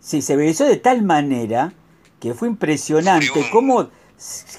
sí, 0.00 0.22
se 0.22 0.36
viralizó 0.36 0.64
de 0.64 0.76
tal 0.76 1.02
manera 1.02 1.72
que 2.18 2.34
fue 2.34 2.48
impresionante 2.48 3.48
como 3.50 3.88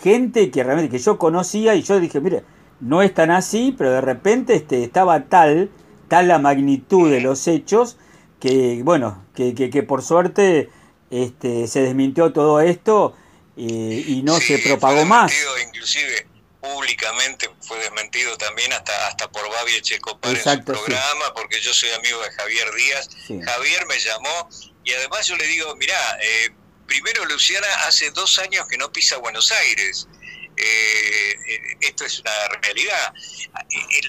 gente 0.01 0.49
que 0.49 0.63
realmente 0.63 0.89
que 0.89 1.03
yo 1.03 1.17
conocía 1.17 1.75
y 1.75 1.83
yo 1.83 1.99
dije, 1.99 2.19
mire, 2.19 2.43
no 2.79 3.01
es 3.01 3.13
tan 3.13 3.31
así, 3.31 3.73
pero 3.77 3.91
de 3.91 4.01
repente 4.01 4.55
este, 4.55 4.83
estaba 4.83 5.25
tal, 5.25 5.69
tal 6.11 6.27
la 6.27 6.39
magnitud 6.39 7.09
de 7.09 7.21
los 7.21 7.47
hechos 7.47 7.95
que, 8.41 8.81
bueno, 8.83 9.25
que, 9.33 9.55
que, 9.55 9.81
por 9.81 10.03
suerte 10.03 10.69
este, 11.09 11.67
se 11.67 11.83
desmintió 11.83 12.33
todo 12.33 12.59
esto 12.59 13.15
eh, 13.55 14.03
y 14.07 14.21
no 14.21 14.37
se 14.41 14.57
propagó 14.57 15.05
más. 15.05 15.31
Inclusive 15.65 16.27
públicamente 16.59 17.49
fue 17.61 17.79
desmentido 17.79 18.37
también 18.37 18.73
hasta 18.73 19.07
hasta 19.07 19.31
por 19.31 19.49
Babi 19.49 19.75
Echecopar 19.75 20.35
en 20.35 20.43
su 20.43 20.65
programa, 20.65 21.33
porque 21.33 21.61
yo 21.61 21.73
soy 21.73 21.91
amigo 21.91 22.21
de 22.23 22.31
Javier 22.31 22.67
Díaz. 22.75 23.09
Javier 23.45 23.85
me 23.87 23.97
llamó 23.97 24.49
y 24.83 24.91
además 24.91 25.25
yo 25.27 25.37
le 25.37 25.47
digo, 25.47 25.73
mira, 25.77 25.95
eh, 26.21 26.49
primero 26.87 27.23
Luciana 27.23 27.67
hace 27.87 28.11
dos 28.11 28.37
años 28.39 28.67
que 28.67 28.77
no 28.77 28.91
pisa 28.91 29.17
Buenos 29.19 29.49
Aires. 29.53 30.09
Eh, 30.57 31.31
eh, 31.47 31.77
esto 31.81 32.05
es 32.05 32.19
una 32.19 32.31
realidad. 32.61 33.13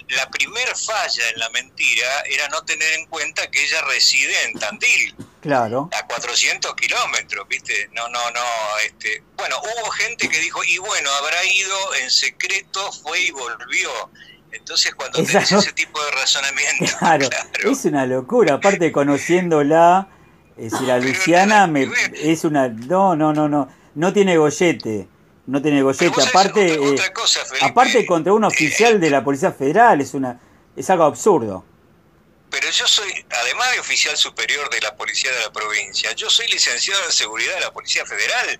La 0.08 0.28
primera 0.28 0.74
falla 0.74 1.28
en 1.30 1.38
la 1.38 1.48
mentira 1.50 2.20
era 2.30 2.48
no 2.48 2.62
tener 2.64 2.92
en 2.94 3.06
cuenta 3.06 3.50
que 3.50 3.62
ella 3.62 3.80
reside 3.82 4.34
en 4.44 4.58
Tandil. 4.58 5.14
Claro. 5.40 5.90
A 5.92 6.06
400 6.06 6.74
kilómetros, 6.76 7.48
¿viste? 7.48 7.90
No, 7.92 8.08
no, 8.08 8.30
no. 8.30 8.40
Este, 8.84 9.22
bueno, 9.36 9.56
hubo 9.60 9.90
gente 9.90 10.28
que 10.28 10.38
dijo, 10.38 10.62
y 10.64 10.78
bueno, 10.78 11.10
habrá 11.10 11.44
ido 11.44 11.94
en 12.00 12.10
secreto, 12.10 12.92
fue 12.92 13.20
y 13.20 13.30
volvió. 13.32 13.90
Entonces, 14.52 14.94
cuando 14.94 15.24
tenés 15.24 15.50
ese 15.50 15.72
tipo 15.72 16.02
de 16.04 16.10
razonamiento. 16.12 16.84
Claro, 16.98 17.28
es 17.64 17.84
una 17.84 18.06
locura. 18.06 18.54
Aparte, 18.54 18.92
conociéndola, 18.92 20.08
eh, 20.56 20.68
si 20.70 20.84
la 20.84 20.98
Luciana 20.98 21.66
me, 21.66 21.88
es 22.14 22.44
una. 22.44 22.68
No, 22.68 23.16
no, 23.16 23.32
no, 23.32 23.48
no. 23.48 23.68
No 23.94 24.12
tiene 24.12 24.36
gollete. 24.36 25.08
No 25.46 25.60
tiene 25.60 25.82
gollete. 25.82 26.06
Aparte, 26.06 26.74
eh, 26.74 26.96
aparte 27.62 28.06
contra 28.06 28.32
un 28.32 28.44
oficial 28.44 29.00
de 29.00 29.10
la 29.10 29.24
Policía 29.24 29.52
Federal, 29.52 30.00
es, 30.00 30.14
una, 30.14 30.40
es 30.76 30.88
algo 30.88 31.04
absurdo 31.04 31.64
pero 32.52 32.70
yo 32.70 32.86
soy, 32.86 33.10
además 33.30 33.72
de 33.72 33.80
oficial 33.80 34.14
superior 34.14 34.68
de 34.68 34.82
la 34.82 34.94
Policía 34.94 35.32
de 35.32 35.40
la 35.40 35.50
Provincia, 35.50 36.12
yo 36.12 36.28
soy 36.28 36.46
licenciado 36.48 37.02
en 37.06 37.10
Seguridad 37.10 37.54
de 37.54 37.60
la 37.60 37.72
Policía 37.72 38.04
Federal. 38.04 38.58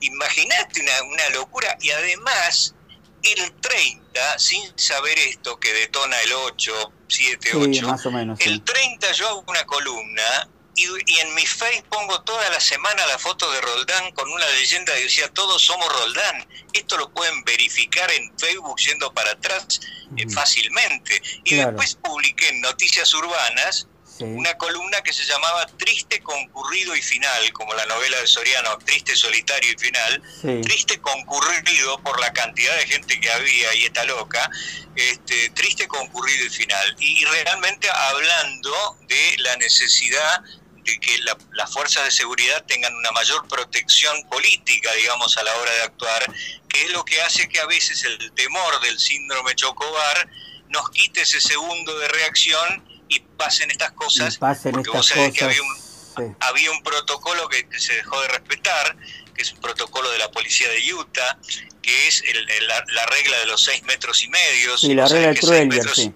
Imagínate 0.00 0.80
una, 0.80 1.02
una 1.02 1.28
locura. 1.38 1.76
Y 1.82 1.90
además, 1.90 2.74
el 3.22 3.52
30, 3.60 4.38
sin 4.38 4.72
saber 4.78 5.18
esto 5.18 5.60
que 5.60 5.70
detona 5.74 6.18
el 6.22 6.32
8, 6.32 6.92
7, 7.08 7.50
8, 7.56 7.86
más 7.86 8.06
o 8.06 8.10
menos, 8.10 8.40
el 8.40 8.62
30 8.62 9.12
yo 9.12 9.28
hago 9.28 9.44
una 9.46 9.64
columna 9.64 10.48
y, 10.76 11.20
en 11.20 11.34
mi 11.34 11.46
face 11.46 11.82
pongo 11.88 12.20
toda 12.22 12.48
la 12.50 12.60
semana 12.60 13.06
la 13.06 13.18
foto 13.18 13.50
de 13.50 13.60
Roldán 13.60 14.12
con 14.12 14.30
una 14.30 14.46
leyenda 14.50 14.94
que 14.94 15.04
decía 15.04 15.32
todos 15.32 15.62
somos 15.62 15.88
Roldán. 16.00 16.46
Esto 16.72 16.98
lo 16.98 17.10
pueden 17.10 17.42
verificar 17.44 18.10
en 18.12 18.30
Facebook 18.38 18.78
yendo 18.78 19.12
para 19.12 19.32
atrás 19.32 19.80
eh, 20.16 20.28
fácilmente. 20.28 21.20
Y 21.44 21.56
después 21.56 21.94
publiqué 21.96 22.48
en 22.48 22.60
Noticias 22.60 23.12
Urbanas 23.14 23.88
una 24.20 24.54
columna 24.54 25.02
que 25.02 25.12
se 25.12 25.24
llamaba 25.24 25.66
Triste 25.78 26.20
concurrido 26.20 26.96
y 26.96 27.02
final, 27.02 27.52
como 27.52 27.74
la 27.74 27.84
novela 27.86 28.18
de 28.18 28.26
Soriano, 28.26 28.78
Triste 28.78 29.14
solitario 29.14 29.72
y 29.72 29.78
final. 29.78 30.22
Triste 30.62 31.00
concurrido 31.00 31.98
por 32.02 32.18
la 32.20 32.32
cantidad 32.32 32.76
de 32.76 32.86
gente 32.86 33.20
que 33.20 33.30
había 33.30 33.74
y 33.74 33.84
está 33.84 34.04
loca. 34.04 34.50
Este, 34.94 35.50
triste 35.50 35.86
concurrido 35.86 36.46
y 36.46 36.50
final. 36.50 36.96
y 36.98 37.24
realmente 37.26 37.88
hablando 37.90 38.96
de 39.06 39.36
la 39.38 39.56
necesidad 39.56 40.42
que 40.86 41.18
las 41.52 41.72
fuerzas 41.72 42.04
de 42.04 42.10
seguridad 42.10 42.64
tengan 42.66 42.94
una 42.94 43.10
mayor 43.10 43.46
protección 43.48 44.16
política, 44.28 44.92
digamos, 44.94 45.36
a 45.36 45.42
la 45.42 45.54
hora 45.56 45.72
de 45.72 45.82
actuar, 45.82 46.32
que 46.68 46.84
es 46.84 46.90
lo 46.92 47.04
que 47.04 47.20
hace 47.22 47.48
que 47.48 47.58
a 47.58 47.66
veces 47.66 48.04
el 48.04 48.32
temor 48.32 48.80
del 48.80 48.98
síndrome 48.98 49.54
Chocobar 49.54 50.28
nos 50.68 50.90
quite 50.90 51.22
ese 51.22 51.40
segundo 51.40 51.98
de 51.98 52.08
reacción 52.08 52.84
y 53.08 53.20
pasen 53.20 53.70
estas 53.70 53.92
cosas. 53.92 54.38
porque 54.38 54.90
vos 54.90 55.06
sabés 55.06 55.32
que 55.32 55.44
había 55.44 55.62
un, 55.62 56.36
había 56.40 56.70
un 56.70 56.82
protocolo 56.82 57.48
que, 57.48 57.66
se 57.78 57.94
dejó 57.94 58.20
de 58.22 58.28
respetar, 58.28 58.96
que 59.34 59.42
es 59.42 59.52
un 59.52 59.60
protocolo 59.60 60.10
de 60.10 60.18
la 60.18 60.30
policía 60.30 60.68
de 60.68 60.94
Utah, 60.94 61.38
que 61.82 62.08
es 62.08 62.22
la, 62.66 63.06
regla 63.06 63.38
de 63.38 63.46
los 63.46 63.62
seis 63.62 63.82
metros 63.84 64.22
y 64.22 64.28
medio. 64.28 64.74
Y 64.82 64.94
la 64.94 65.06
regla 65.08 65.28
del 65.28 65.94
sí 65.94 66.12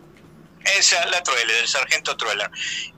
esa 0.64 1.04
la 1.06 1.22
Truelle, 1.22 1.52
del 1.52 1.68
sargento 1.68 2.16
Trueller. 2.16 2.50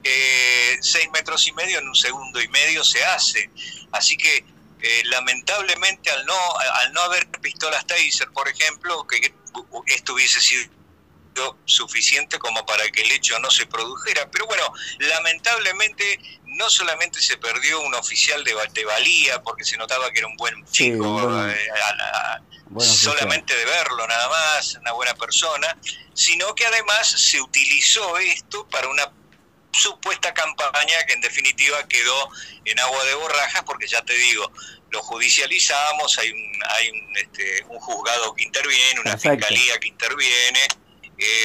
Eh, 0.02 0.78
seis 0.80 1.08
metros 1.12 1.46
y 1.46 1.52
medio 1.52 1.78
en 1.78 1.88
un 1.88 1.94
segundo 1.94 2.40
y 2.40 2.48
medio 2.48 2.84
se 2.84 3.04
hace. 3.04 3.50
Así 3.92 4.16
que 4.16 4.44
eh, 4.80 5.02
lamentablemente 5.06 6.10
al 6.10 6.26
no, 6.26 6.34
al 6.56 6.92
no 6.92 7.02
haber 7.02 7.28
pistolas 7.40 7.86
Taser, 7.86 8.28
por 8.32 8.48
ejemplo, 8.48 9.06
que 9.06 9.32
esto 9.86 10.14
hubiese 10.14 10.40
sido 10.40 10.64
suficiente 11.64 12.38
como 12.38 12.64
para 12.66 12.88
que 12.90 13.02
el 13.02 13.12
hecho 13.12 13.38
no 13.38 13.50
se 13.50 13.66
produjera. 13.66 14.30
Pero 14.30 14.46
bueno, 14.46 14.72
lamentablemente 14.98 16.20
no 16.44 16.68
solamente 16.68 17.20
se 17.20 17.36
perdió 17.36 17.80
un 17.80 17.94
oficial 17.94 18.44
de, 18.44 18.84
valía, 18.84 19.42
porque 19.42 19.64
se 19.64 19.76
notaba 19.76 20.10
que 20.10 20.18
era 20.18 20.28
un 20.28 20.36
buen 20.36 20.64
chico, 20.66 21.48
eh, 21.48 21.70
solamente 22.80 23.56
de 23.56 23.64
verlo 23.64 24.06
nada 24.06 24.28
más, 24.28 24.74
una 24.74 24.92
buena 24.92 25.14
persona, 25.14 25.76
sino 26.14 26.54
que 26.54 26.66
además 26.66 27.08
se 27.08 27.40
utilizó 27.40 28.18
esto 28.18 28.68
para 28.68 28.88
una 28.88 29.10
supuesta 29.72 30.34
campaña 30.34 31.04
que 31.06 31.14
en 31.14 31.20
definitiva 31.22 31.86
quedó 31.88 32.28
en 32.64 32.78
agua 32.78 33.04
de 33.04 33.14
borrajas, 33.14 33.62
porque 33.64 33.86
ya 33.86 34.02
te 34.02 34.12
digo, 34.12 34.52
lo 34.90 35.02
judicializamos, 35.02 36.18
hay 36.18 36.30
un, 36.30 36.62
hay 36.68 36.90
un, 36.90 37.16
este, 37.16 37.64
un 37.68 37.80
juzgado 37.80 38.34
que 38.34 38.44
interviene, 38.44 39.00
una 39.00 39.16
fiscalía 39.16 39.80
que 39.80 39.88
interviene, 39.88 40.68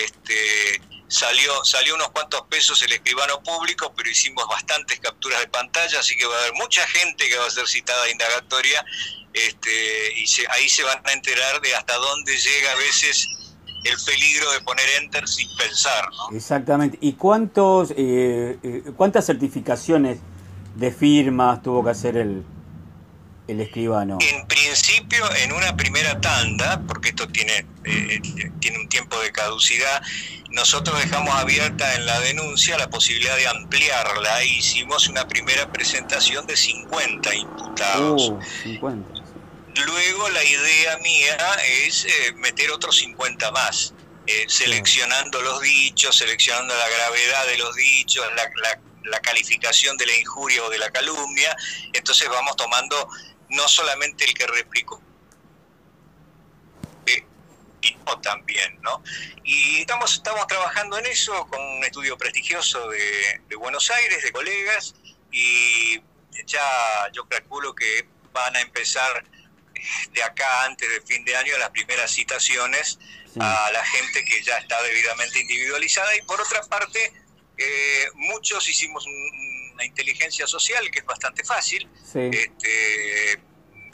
este, 0.05 0.81
salió, 1.07 1.63
salió 1.63 1.95
unos 1.95 2.09
cuantos 2.09 2.41
pesos 2.49 2.81
el 2.83 2.91
escribano 2.91 3.41
público, 3.41 3.93
pero 3.95 4.09
hicimos 4.09 4.47
bastantes 4.47 4.99
capturas 4.99 5.39
de 5.39 5.47
pantalla, 5.47 5.99
así 5.99 6.15
que 6.17 6.25
va 6.25 6.35
a 6.35 6.39
haber 6.39 6.53
mucha 6.53 6.85
gente 6.87 7.27
que 7.27 7.37
va 7.37 7.45
a 7.45 7.49
ser 7.49 7.67
citada 7.67 8.03
a 8.03 8.09
indagatoria 8.09 8.85
este, 9.33 10.13
y 10.15 10.25
ahí 10.51 10.69
se 10.69 10.83
van 10.83 10.99
a 11.05 11.13
enterar 11.13 11.61
de 11.61 11.75
hasta 11.75 11.95
dónde 11.95 12.35
llega 12.37 12.71
a 12.71 12.75
veces 12.75 13.27
el 13.83 13.95
peligro 14.05 14.51
de 14.51 14.61
poner 14.61 14.85
enter 15.01 15.27
sin 15.27 15.47
pensar. 15.55 16.05
Exactamente. 16.33 16.97
¿Y 17.01 17.13
cuántos, 17.13 17.91
eh, 17.91 18.57
eh, 18.63 18.83
cuántas 18.95 19.25
certificaciones 19.25 20.19
de 20.75 20.91
firmas 20.91 21.61
tuvo 21.61 21.83
que 21.83 21.91
hacer 21.91 22.17
el, 22.17 22.43
el 23.47 23.61
escribano? 23.61 24.17
En 24.21 24.47
principio, 24.47 25.23
en 25.37 25.53
una 25.53 25.75
primera 25.75 26.19
tanda, 26.19 26.81
porque 26.87 27.09
esto 27.09 27.27
tiene, 27.27 27.65
eh, 27.83 28.21
tiene 28.59 28.79
un 28.79 28.89
tiempo 28.89 29.19
de 29.19 29.31
caducidad, 29.31 30.01
nosotros 30.49 30.99
dejamos 30.99 31.35
abierta 31.35 31.95
en 31.95 32.05
la 32.05 32.19
denuncia 32.19 32.77
la 32.77 32.89
posibilidad 32.89 33.35
de 33.35 33.47
ampliarla 33.47 34.41
e 34.41 34.47
hicimos 34.47 35.07
una 35.07 35.27
primera 35.27 35.71
presentación 35.71 36.47
de 36.47 36.55
50 36.55 37.35
imputados. 37.35 38.29
Uh, 38.29 38.39
50. 38.63 39.21
Luego 39.85 40.29
la 40.29 40.43
idea 40.43 40.97
mía 40.97 41.37
es 41.85 42.05
eh, 42.05 42.33
meter 42.37 42.71
otros 42.71 42.97
50 42.97 43.51
más. 43.51 43.93
Eh, 44.25 44.45
seleccionando 44.49 45.41
los 45.41 45.61
dichos, 45.61 46.17
seleccionando 46.17 46.75
la 46.75 46.89
gravedad 46.89 47.47
de 47.47 47.57
los 47.59 47.73
dichos, 47.75 48.25
la, 48.35 48.49
la, 49.09 49.21
calificación 49.21 49.95
de 49.95 50.05
la 50.05 50.17
injuria 50.17 50.63
o 50.65 50.69
de 50.69 50.77
la 50.77 50.89
calumnia. 50.89 51.55
Entonces 51.93 52.27
vamos 52.27 52.57
tomando 52.57 53.09
no 53.49 53.67
solamente 53.67 54.25
el 54.25 54.33
que 54.33 54.47
replicó, 54.47 55.01
eh, 57.05 57.25
también, 58.21 58.79
¿no? 58.81 59.03
Y 59.43 59.81
estamos, 59.81 60.13
estamos 60.13 60.47
trabajando 60.47 60.97
en 60.97 61.05
eso 61.05 61.47
con 61.47 61.61
un 61.61 61.83
estudio 61.83 62.17
prestigioso 62.17 62.89
de, 62.89 63.41
de 63.47 63.55
Buenos 63.55 63.89
Aires, 63.91 64.23
de 64.23 64.31
colegas, 64.31 64.95
y 65.31 66.01
ya 66.45 67.09
yo 67.13 67.27
calculo 67.27 67.73
que 67.75 68.07
van 68.31 68.55
a 68.55 68.61
empezar 68.61 69.23
de 70.11 70.23
acá 70.23 70.65
antes 70.65 70.89
del 70.89 71.01
fin 71.03 71.23
de 71.25 71.35
año 71.35 71.57
las 71.57 71.69
primeras 71.69 72.11
citaciones 72.11 72.99
a 73.39 73.69
la 73.71 73.85
gente 73.85 74.25
que 74.25 74.41
ya 74.41 74.57
está 74.57 74.81
debidamente 74.81 75.39
individualizada 75.39 76.15
y 76.15 76.21
por 76.23 76.41
otra 76.41 76.63
parte 76.63 77.13
eh, 77.57 78.07
muchos 78.15 78.67
hicimos 78.67 79.05
una 79.77 79.85
inteligencia 79.85 80.47
social 80.47 80.89
que 80.89 80.99
es 80.99 81.05
bastante 81.05 81.43
fácil 81.43 81.87
este, 82.03 83.39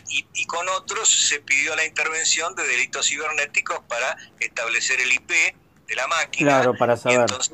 y, 0.08 0.46
con 0.46 0.68
otros 0.70 1.28
se 1.28 1.42
pidió 1.42 1.76
la 1.76 1.84
intervención 1.84 2.56
de 2.56 2.66
delitos 2.66 3.08
cibernéticos 3.10 3.80
para 3.90 4.16
establecer 4.40 5.02
el 5.02 5.12
IP 5.12 5.30
de 5.30 5.96
la 5.96 6.08
máquina 6.08 6.52
claro, 6.52 6.78
para 6.78 6.96
saber. 6.96 7.18
y 7.18 7.22
entonces 7.22 7.54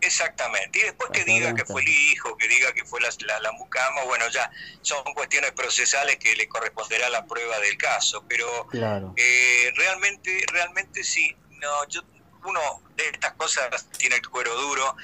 Exactamente. 0.00 0.78
Y 0.78 0.82
después 0.82 1.10
que 1.10 1.24
diga 1.24 1.54
que 1.54 1.64
fue 1.64 1.82
el 1.82 1.88
hijo, 1.88 2.36
que 2.36 2.46
diga 2.46 2.72
que 2.72 2.84
fue 2.84 3.00
la, 3.00 3.10
la, 3.40 3.52
mucama, 3.52 4.04
bueno, 4.04 4.28
ya 4.28 4.48
son 4.80 5.02
cuestiones 5.12 5.50
procesales 5.52 6.16
que 6.18 6.36
le 6.36 6.48
corresponderá 6.48 7.10
la 7.10 7.26
prueba 7.26 7.58
del 7.58 7.76
caso. 7.76 8.24
Pero 8.28 8.68
eh, 9.16 9.72
realmente, 9.74 10.44
realmente 10.52 11.02
sí. 11.02 11.36
No, 11.60 11.88
yo, 11.88 12.02
uno 12.44 12.60
de 12.94 13.08
estas 13.08 13.32
cosas 13.32 13.88
tiene 13.98 14.14
el 14.14 14.28
cuero 14.28 14.54
duro. 14.54 14.96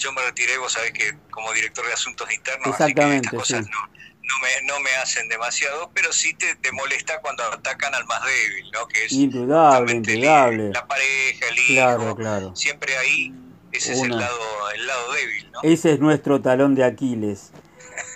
Yo 0.00 0.12
me 0.12 0.22
retiré, 0.22 0.58
vos 0.58 0.72
sabés 0.72 0.92
que 0.92 1.14
como 1.30 1.52
director 1.52 1.86
de 1.86 1.92
asuntos 1.92 2.32
internos, 2.32 2.80
así 2.80 2.94
que 2.94 3.16
estas 3.16 3.32
cosas 3.32 3.66
no, 3.68 3.86
no, 3.86 4.34
me, 4.42 4.66
no 4.66 4.80
me 4.80 4.90
hacen 5.02 5.28
demasiado, 5.28 5.90
pero 5.94 6.12
sí 6.12 6.34
te, 6.34 6.56
te 6.56 6.72
molesta 6.72 7.20
cuando 7.20 7.44
atacan 7.44 7.94
al 7.94 8.06
más 8.06 8.22
débil, 8.24 8.70
¿no? 8.72 8.88
Que 8.88 9.04
es 9.04 9.12
indudable, 9.12 9.92
indudable. 9.92 10.70
la 10.70 10.86
pareja, 10.86 11.46
el 11.48 11.58
hijo, 11.58 12.16
claro, 12.16 12.56
siempre 12.56 12.96
ahí 12.96 13.32
ese 13.72 13.92
es 13.92 14.02
el 14.02 14.16
lado, 14.16 14.38
el 14.74 14.86
lado 14.86 15.12
débil, 15.12 15.50
¿no? 15.52 15.60
Ese 15.62 15.92
es 15.92 16.00
nuestro 16.00 16.40
talón 16.40 16.74
de 16.74 16.84
Aquiles. 16.84 17.52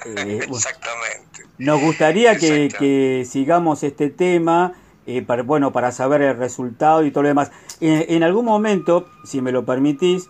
Eh, 0.07 0.41
Exactamente. 0.43 1.47
Nos 1.57 1.81
gustaría 1.81 2.37
que, 2.37 3.27
sigamos 3.31 3.83
este 3.83 4.11
tema, 4.11 4.75
eh, 5.07 5.23
para, 5.23 5.43
bueno, 5.43 5.73
para 5.73 5.93
saber 5.93 6.21
el 6.21 6.37
resultado 6.37 7.05
y 7.05 7.11
todo 7.11 7.23
lo 7.23 7.29
demás. 7.29 7.51
En, 7.81 8.23
algún 8.23 8.45
momento, 8.45 9.09
si 9.25 9.41
me 9.41 9.53
lo 9.53 9.65
permitís, 9.65 10.29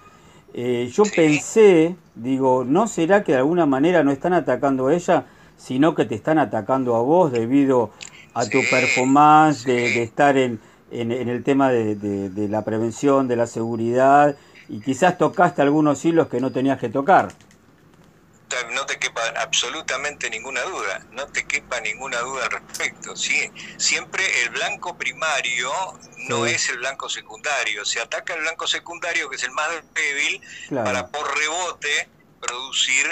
eh, 0.54 0.88
yo 0.92 1.02
pensé, 1.14 1.96
digo, 2.14 2.64
¿no 2.64 2.86
será 2.86 3.24
que 3.24 3.32
de 3.32 3.38
alguna 3.38 3.66
manera 3.66 4.04
no 4.04 4.12
están 4.12 4.32
atacando 4.32 4.86
a 4.86 4.94
ella, 4.94 5.26
sino 5.56 5.94
que 5.94 6.04
te 6.04 6.14
están 6.14 6.38
atacando 6.38 6.94
a 6.94 7.02
vos 7.02 7.32
debido 7.32 7.90
a 8.34 8.44
tu 8.46 8.60
performance 8.70 9.64
de, 9.64 10.02
estar 10.02 10.36
en, 10.36 10.60
en, 10.90 11.10
el 11.10 11.42
tema 11.42 11.70
de, 11.70 11.96
de 11.96 12.48
la 12.48 12.62
prevención, 12.64 13.26
de 13.26 13.36
la 13.36 13.46
seguridad 13.46 14.36
y 14.68 14.80
quizás 14.80 15.18
tocaste 15.18 15.62
algunos 15.62 16.04
hilos 16.04 16.28
que 16.28 16.40
no 16.40 16.50
tenías 16.52 16.78
que 16.78 16.88
tocar. 16.88 17.28
No 19.44 19.48
absolutamente 19.48 20.30
ninguna 20.30 20.62
duda, 20.62 21.06
no 21.12 21.26
te 21.26 21.46
quepa 21.46 21.80
ninguna 21.80 22.18
duda 22.20 22.44
al 22.44 22.50
respecto. 22.50 23.16
¿sí? 23.16 23.50
Siempre 23.76 24.24
el 24.42 24.50
blanco 24.50 24.96
primario 24.96 25.70
no 26.28 26.46
es 26.46 26.68
el 26.70 26.78
blanco 26.78 27.08
secundario, 27.08 27.84
se 27.84 28.00
ataca 28.00 28.34
el 28.34 28.40
blanco 28.40 28.66
secundario, 28.66 29.28
que 29.28 29.36
es 29.36 29.44
el 29.44 29.52
más 29.52 29.68
débil, 29.94 30.40
para 30.70 31.06
por 31.08 31.38
rebote 31.38 32.08
producir 32.40 33.06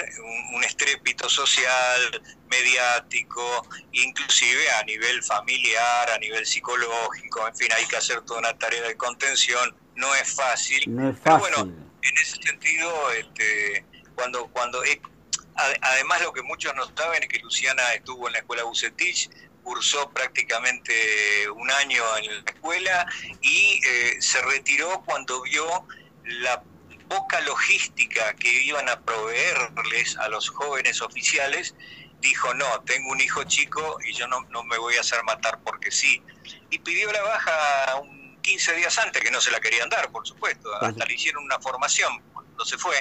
un, 0.53 0.63
estrépito 0.63 1.27
social, 1.27 2.21
mediático, 2.49 3.67
inclusive 3.91 4.71
a 4.79 4.83
nivel 4.83 5.23
familiar, 5.23 6.11
a 6.11 6.17
nivel 6.19 6.45
psicológico, 6.45 7.47
en 7.47 7.55
fin, 7.55 7.67
hay 7.75 7.85
que 7.85 7.97
hacer 7.97 8.21
toda 8.21 8.39
una 8.39 8.57
tarea 8.57 8.83
de 8.83 8.95
contención 8.95 9.75
no 9.95 10.13
es 10.15 10.33
fácil. 10.33 10.83
Pero 11.23 11.39
bueno, 11.39 11.61
en 12.01 12.17
ese 12.17 12.41
sentido, 12.41 13.11
este, 13.11 13.85
cuando, 14.15 14.47
cuando 14.47 14.83
además 15.55 16.21
lo 16.21 16.33
que 16.33 16.41
muchos 16.41 16.73
no 16.75 16.85
saben 16.95 17.23
es 17.23 17.29
que 17.29 17.39
Luciana 17.39 17.93
estuvo 17.93 18.27
en 18.27 18.33
la 18.33 18.39
escuela 18.39 18.63
Bucetich, 18.63 19.29
cursó 19.63 20.09
prácticamente 20.11 21.49
un 21.49 21.71
año 21.71 22.03
en 22.17 22.43
la 22.43 22.51
escuela 22.51 23.07
y 23.41 23.79
eh, 23.85 24.17
se 24.19 24.41
retiró 24.41 25.01
cuando 25.05 25.41
vio 25.43 25.87
la 26.25 26.61
poca 27.07 27.39
logística 27.41 28.33
que 28.35 28.63
iban 28.63 28.89
a 28.89 28.99
proveerles 28.99 30.17
a 30.17 30.27
los 30.29 30.49
jóvenes 30.49 31.01
oficiales, 31.01 31.75
dijo, 32.19 32.53
no, 32.53 32.65
tengo 32.81 33.11
un 33.11 33.21
hijo 33.21 33.43
chico 33.43 33.99
y 34.03 34.13
yo 34.13 34.27
no, 34.27 34.41
no 34.49 34.63
me 34.63 34.77
voy 34.77 34.95
a 34.95 35.01
hacer 35.01 35.23
matar 35.23 35.59
porque 35.63 35.91
sí. 35.91 36.21
Y 36.69 36.79
pidió 36.79 37.11
la 37.11 37.21
baja 37.21 37.95
un 38.01 38.23
15 38.41 38.75
días 38.75 38.97
antes, 38.99 39.21
que 39.21 39.31
no 39.31 39.41
se 39.41 39.51
la 39.51 39.59
querían 39.59 39.89
dar, 39.89 40.11
por 40.11 40.27
supuesto. 40.27 40.73
Hasta 40.81 41.05
le 41.05 41.13
hicieron 41.13 41.43
una 41.43 41.59
formación 41.59 42.21
cuando 42.63 42.65
se 42.65 42.77
fue. 42.77 42.95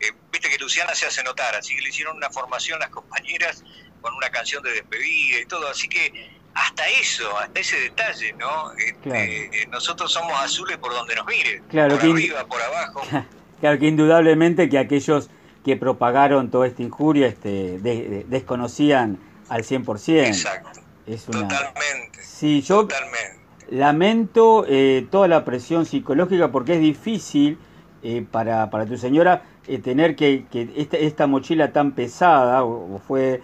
Eh, 0.00 0.12
viste 0.32 0.48
que 0.48 0.58
Luciana 0.58 0.94
se 0.94 1.06
hace 1.06 1.22
notar, 1.22 1.54
así 1.54 1.74
que 1.74 1.82
le 1.82 1.88
hicieron 1.88 2.16
una 2.16 2.30
formación 2.30 2.78
las 2.78 2.88
compañeras 2.88 3.62
con 4.00 4.14
una 4.14 4.30
canción 4.30 4.62
de 4.62 4.72
despedida 4.72 5.40
y 5.40 5.46
todo. 5.46 5.68
Así 5.68 5.88
que 5.88 6.30
hasta 6.54 6.88
eso, 6.88 7.36
hasta 7.38 7.60
ese 7.60 7.78
detalle, 7.80 8.32
¿no? 8.34 8.72
Este, 8.72 9.62
eh, 9.62 9.66
nosotros 9.70 10.12
somos 10.12 10.32
azules 10.40 10.78
por 10.78 10.92
donde 10.92 11.14
nos 11.14 11.26
mire, 11.26 11.62
claro, 11.68 11.98
por 11.98 12.10
arriba, 12.10 12.46
por 12.46 12.62
abajo. 12.62 13.02
claro 13.60 13.78
que 13.78 13.86
indudablemente 13.86 14.68
que 14.68 14.78
aquellos 14.78 15.30
que 15.64 15.76
propagaron 15.76 16.50
toda 16.50 16.66
esta 16.66 16.82
injuria 16.82 17.26
este, 17.26 17.78
desconocían 18.26 19.18
al 19.48 19.62
100%. 19.62 20.26
Exacto. 20.26 20.80
Es 21.06 21.24
Totalmente. 21.24 22.22
Sí, 22.22 22.62
yo 22.62 22.82
Totalmente 22.82 23.44
Lamento 23.70 24.66
eh, 24.68 25.06
toda 25.10 25.26
la 25.26 25.44
presión 25.44 25.86
psicológica 25.86 26.52
porque 26.52 26.74
es 26.74 26.80
difícil 26.80 27.58
eh, 28.04 28.24
para, 28.30 28.70
para, 28.70 28.86
tu 28.86 28.96
señora 28.96 29.42
eh, 29.66 29.78
tener 29.78 30.14
que, 30.14 30.44
que 30.50 30.70
esta, 30.76 30.98
esta, 30.98 31.26
mochila 31.26 31.72
tan 31.72 31.92
pesada, 31.92 32.62
o, 32.64 32.98
fue 32.98 33.42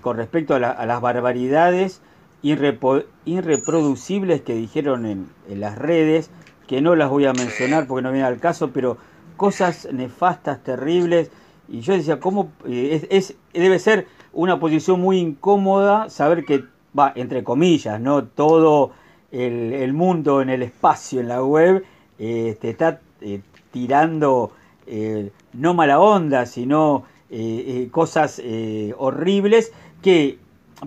con 0.00 0.16
respecto 0.16 0.54
a, 0.54 0.58
las 0.58 1.00
barbaridades 1.00 2.00
irreproducibles 2.42 4.40
que 4.40 4.54
dijeron 4.54 5.06
en, 5.06 5.28
en, 5.48 5.60
las 5.60 5.76
redes, 5.76 6.30
que 6.66 6.80
no 6.80 6.96
las 6.96 7.10
voy 7.10 7.26
a 7.26 7.32
mencionar 7.32 7.86
porque 7.86 8.02
no 8.02 8.10
viene 8.10 8.26
al 8.26 8.40
caso, 8.40 8.70
pero 8.72 8.96
cosas 9.36 9.86
nefastas, 9.92 10.62
terribles, 10.62 11.30
Y 11.68 11.80
yo 11.82 11.92
decía, 11.92 12.18
¿cómo 12.18 12.50
es, 12.66 13.06
es, 13.10 13.36
debe 13.52 13.78
ser 13.78 14.06
una 14.32 14.58
posición 14.58 15.00
muy 15.00 15.18
incómoda 15.18 16.10
saber 16.10 16.44
que, 16.44 16.64
va, 16.98 17.12
entre 17.14 17.44
comillas, 17.44 18.00
¿no? 18.00 18.24
Todo 18.24 18.92
el, 19.30 19.72
el 19.72 19.92
mundo 19.92 20.42
en 20.42 20.50
el 20.50 20.62
espacio, 20.62 21.20
en 21.20 21.28
la 21.28 21.44
web, 21.44 21.84
eh, 22.18 22.56
te 22.60 22.70
está 22.70 23.00
eh, 23.22 23.40
tirando 23.70 24.52
eh, 24.86 25.30
no 25.52 25.74
mala 25.74 25.98
onda, 26.00 26.46
sino 26.46 27.04
cosas 27.92 28.42
horribles 28.98 29.70
que 30.02 30.38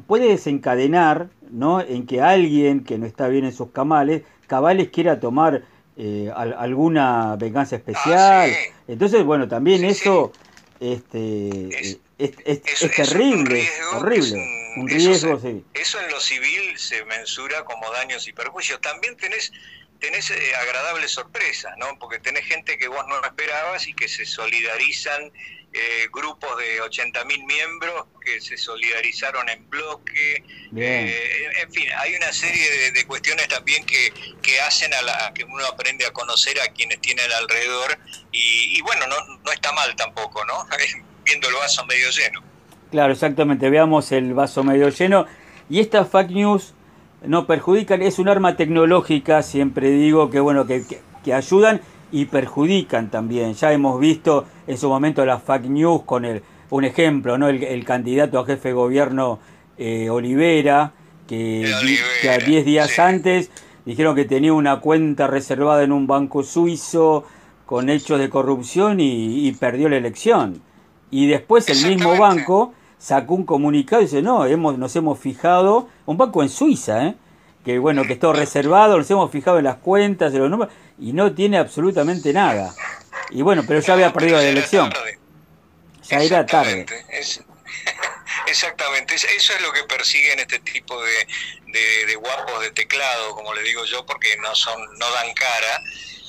puede 0.08 0.28
desencadenar 0.28 1.30
¿no? 1.50 1.80
en 1.80 2.06
que 2.06 2.20
alguien 2.20 2.84
que 2.84 2.98
no 2.98 3.06
está 3.06 3.30
bien 3.30 3.46
en 3.46 3.54
sus 3.54 3.72
camales, 3.72 4.24
cabales 4.48 4.90
quiera 4.90 5.22
tomar 5.22 5.64
alguna 6.36 7.38
venganza 7.38 7.78
especial. 7.78 8.52
Ah, 8.52 8.74
Entonces, 8.90 9.24
bueno, 9.24 9.48
también 9.48 9.86
eso 9.86 10.34
este, 10.82 11.70
es, 12.18 12.38
terrible, 12.96 13.68
horrible. 13.96 14.74
Un, 14.76 14.88
riesgo, 14.88 15.38
eso, 15.38 15.62
eso 15.74 16.00
en 16.02 16.12
lo 16.12 16.20
civil 16.20 16.78
se 16.78 17.06
mensura 17.06 17.64
como 17.64 17.90
daños 17.92 18.28
y 18.28 18.34
perjuicios. 18.34 18.82
También 18.82 19.16
tenés 19.18 19.54
tenés 20.04 20.30
eh, 20.32 20.36
agradables 20.62 21.12
sorpresas, 21.12 21.74
¿no? 21.78 21.98
Porque 21.98 22.20
tenés 22.20 22.44
gente 22.44 22.78
que 22.78 22.90
vos 22.90 23.06
no 23.08 23.24
esperabas 23.24 23.88
y 23.88 23.94
que 23.94 24.10
se 24.10 24.26
solidarizan, 24.26 25.32
eh, 25.72 26.08
grupos 26.12 26.58
de 26.58 26.82
80.000 26.82 27.46
miembros 27.48 28.08
que 28.24 28.42
se 28.42 28.58
solidarizaron 28.58 29.48
en 29.48 29.70
bloque. 29.70 30.44
Eh, 30.76 31.50
en 31.62 31.72
fin, 31.72 31.88
hay 31.98 32.16
una 32.16 32.34
serie 32.34 32.92
de, 32.92 33.06
cuestiones 33.06 33.48
también 33.48 33.86
que, 33.86 34.14
que 34.42 34.60
hacen 34.60 34.94
a, 34.94 35.02
la, 35.04 35.32
que 35.34 35.46
uno 35.46 35.66
aprende 35.68 36.06
a 36.06 36.12
conocer 36.12 36.60
a 36.60 36.68
quienes 36.74 37.00
tienen 37.00 37.32
alrededor 37.32 37.98
y, 38.34 38.78
y 38.78 38.82
bueno, 38.82 39.08
no, 39.08 39.16
no 39.38 39.52
está 39.54 39.72
mal 39.72 39.96
tampoco, 39.96 40.44
¿no? 40.44 40.68
Viendo 41.24 41.48
el 41.48 41.56
vaso 41.56 41.86
medio 41.86 42.10
lleno. 42.10 42.44
Claro, 42.92 43.14
exactamente, 43.14 43.70
veamos 43.70 44.12
el 44.12 44.34
vaso 44.34 44.66
medio 44.66 44.90
lleno. 44.90 45.28
Y 45.70 45.80
esta 45.80 46.04
fake 46.04 46.32
news 46.32 46.74
no 47.26 47.48
perjudican, 47.48 48.02
es 48.02 48.20
un 48.20 48.30
arma 48.30 48.56
tecnológica, 48.56 49.42
siempre 49.44 49.92
digo 49.92 50.30
que 50.30 50.40
bueno, 50.40 50.66
que, 50.66 50.84
que, 51.24 51.34
ayudan 51.34 51.82
y 52.12 52.26
perjudican 52.26 53.10
también. 53.10 53.54
Ya 53.54 53.72
hemos 53.72 54.00
visto 54.00 54.46
en 54.68 54.78
su 54.78 54.90
momento 54.90 55.26
las 55.26 55.42
fake 55.44 55.70
news 55.70 56.04
con 56.04 56.26
el, 56.26 56.44
un 56.70 56.84
ejemplo, 56.86 57.38
¿no? 57.38 57.48
El, 57.48 57.86
candidato 57.86 58.40
a 58.40 58.46
jefe 58.46 58.70
de 58.70 58.74
gobierno 58.74 59.40
eh, 59.78 60.10
Olivera, 60.10 60.94
que, 61.28 61.72
que 62.22 62.30
a 62.30 62.38
10 62.38 62.66
días 62.66 63.00
antes 63.00 63.50
dijeron 63.86 64.16
que 64.16 64.26
tenía 64.26 64.54
una 64.54 64.80
cuenta 64.80 65.28
reservada 65.28 65.84
en 65.84 65.92
un 65.92 66.08
banco 66.08 66.44
suizo 66.44 67.26
con 67.66 67.90
hechos 67.90 68.20
de 68.20 68.30
corrupción 68.30 69.00
y, 69.00 69.52
perdió 69.54 69.90
la 69.90 69.98
elección. 69.98 70.62
Y 71.10 71.28
después 71.28 71.68
el 71.70 71.96
mismo 71.96 72.18
banco 72.18 72.74
sacó 73.04 73.34
un 73.34 73.46
comunicado 73.46 74.02
y 74.02 74.06
dice, 74.06 74.22
no, 74.22 74.46
hemos, 74.46 74.78
nos 74.78 74.96
hemos 74.96 75.20
fijado, 75.20 75.90
un 76.06 76.16
banco 76.16 76.42
en 76.42 76.48
Suiza, 76.48 77.08
¿eh? 77.08 77.16
que 77.66 77.78
bueno, 77.78 78.04
que 78.04 78.14
está 78.14 78.32
reservado, 78.32 78.98
nos 78.98 79.12
hemos 79.12 79.30
fijado 79.30 79.58
en 79.58 79.66
las 79.66 79.76
cuentas, 79.76 80.32
de 80.32 80.40
los 80.40 80.50
números, 80.50 80.74
y 80.98 81.12
no 81.12 81.34
tiene 81.34 81.58
absolutamente 81.58 82.32
nada. 82.32 82.74
Y 83.32 83.42
bueno, 83.42 83.64
pero 83.68 83.82
ya 83.82 83.94
había 83.94 84.14
perdido 84.14 84.38
la 84.38 84.48
elección. 84.48 84.90
Ya 86.04 86.20
era 86.20 86.46
tarde. 86.46 86.86
Exactamente, 88.48 89.16
eso 89.36 89.54
es 89.54 89.62
lo 89.62 89.74
que 89.74 89.84
persiguen 89.84 90.40
este 90.40 90.60
tipo 90.60 91.02
de, 91.04 91.28
de, 92.08 92.16
guapos 92.16 92.62
de 92.62 92.72
teclado, 92.72 93.36
como 93.36 93.54
le 93.54 93.64
digo 93.64 93.84
yo, 93.84 94.06
porque 94.06 94.38
no 94.38 94.56
son 94.56 94.82
no 94.98 95.12
dan 95.12 95.34
cara. 95.34 95.82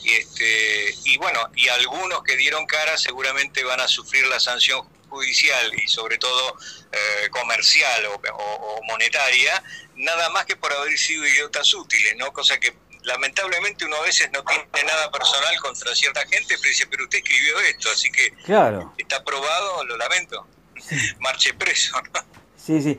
Y, 0.03 0.11
este, 0.11 0.95
y 1.05 1.19
bueno, 1.19 1.39
y 1.55 1.69
algunos 1.69 2.23
que 2.25 2.37
dieron 2.37 2.67
cara 2.67 2.99
seguramente 2.99 3.63
van 3.63 3.81
a 3.81 3.87
sufrir 3.87 4.27
la 4.27 4.41
sanción 4.41 4.94
judicial 5.15 5.73
y 5.83 5.87
sobre 5.89 6.19
todo 6.19 6.57
eh, 6.93 7.29
comercial 7.31 8.05
o, 8.07 8.81
monetaria, 8.89 9.63
nada 9.97 10.29
más 10.31 10.45
que 10.45 10.57
por 10.57 10.73
haber 10.73 10.99
sido 10.99 11.27
idiotas 11.27 11.73
útiles, 11.75 12.15
¿no? 12.19 12.33
Cosa 12.33 12.59
que 12.59 12.75
lamentablemente 13.03 13.85
uno 13.85 13.97
a 13.97 14.03
veces 14.03 14.31
no 14.33 14.43
tiene 14.45 14.89
nada 14.89 15.11
personal 15.11 15.57
contra 15.61 15.95
cierta 15.95 16.21
gente, 16.21 16.57
pero 16.61 16.69
dice, 16.69 16.87
pero 16.87 17.05
usted 17.05 17.19
escribió 17.19 17.61
esto, 17.61 17.91
así 17.91 18.11
que 18.11 18.33
claro. 18.45 18.93
está 18.99 19.17
aprobado, 19.17 19.85
lo 19.85 19.97
lamento. 19.97 20.47
Marche 21.21 21.55
preso, 21.55 22.01
¿no? 22.13 22.21
Sí, 22.57 22.83
sí. 22.83 22.99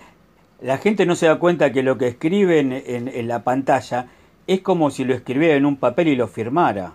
La 0.61 0.77
gente 0.77 1.05
no 1.05 1.15
se 1.15 1.25
da 1.27 1.37
cuenta 1.37 1.71
que 1.71 1.83
lo 1.83 1.97
que 1.97 2.07
escribe 2.07 2.59
en, 2.59 2.71
en 2.73 3.27
la 3.27 3.43
pantalla 3.43 4.07
es 4.47 4.61
como 4.61 4.89
si 4.89 5.03
lo 5.03 5.13
escribiera 5.13 5.55
en 5.55 5.65
un 5.65 5.77
papel 5.77 6.07
y 6.07 6.15
lo 6.15 6.27
firmara. 6.27 6.93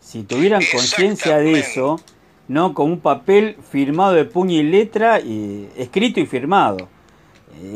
Si 0.00 0.24
tuvieran 0.24 0.62
conciencia 0.72 1.38
de 1.38 1.60
eso, 1.60 2.00
¿no? 2.48 2.74
Con 2.74 2.90
un 2.90 3.00
papel 3.00 3.56
firmado 3.70 4.12
de 4.12 4.24
puño 4.24 4.60
y 4.60 4.62
letra, 4.62 5.20
y, 5.20 5.68
escrito 5.76 6.20
y 6.20 6.26
firmado. 6.26 6.88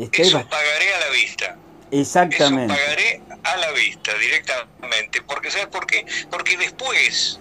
Este 0.01 0.23
Eso 0.23 0.47
pagaré 0.49 0.93
a 0.93 0.99
la 0.99 1.09
vista. 1.09 1.57
Exactamente. 1.91 2.73
Eso 2.73 2.83
pagaré 2.83 3.21
a 3.43 3.57
la 3.57 3.71
vista 3.71 4.13
directamente. 4.15 5.21
Porque, 5.21 5.51
¿sabes 5.51 5.67
por 5.67 5.85
qué? 5.85 6.05
Porque 6.29 6.57
después, 6.57 7.39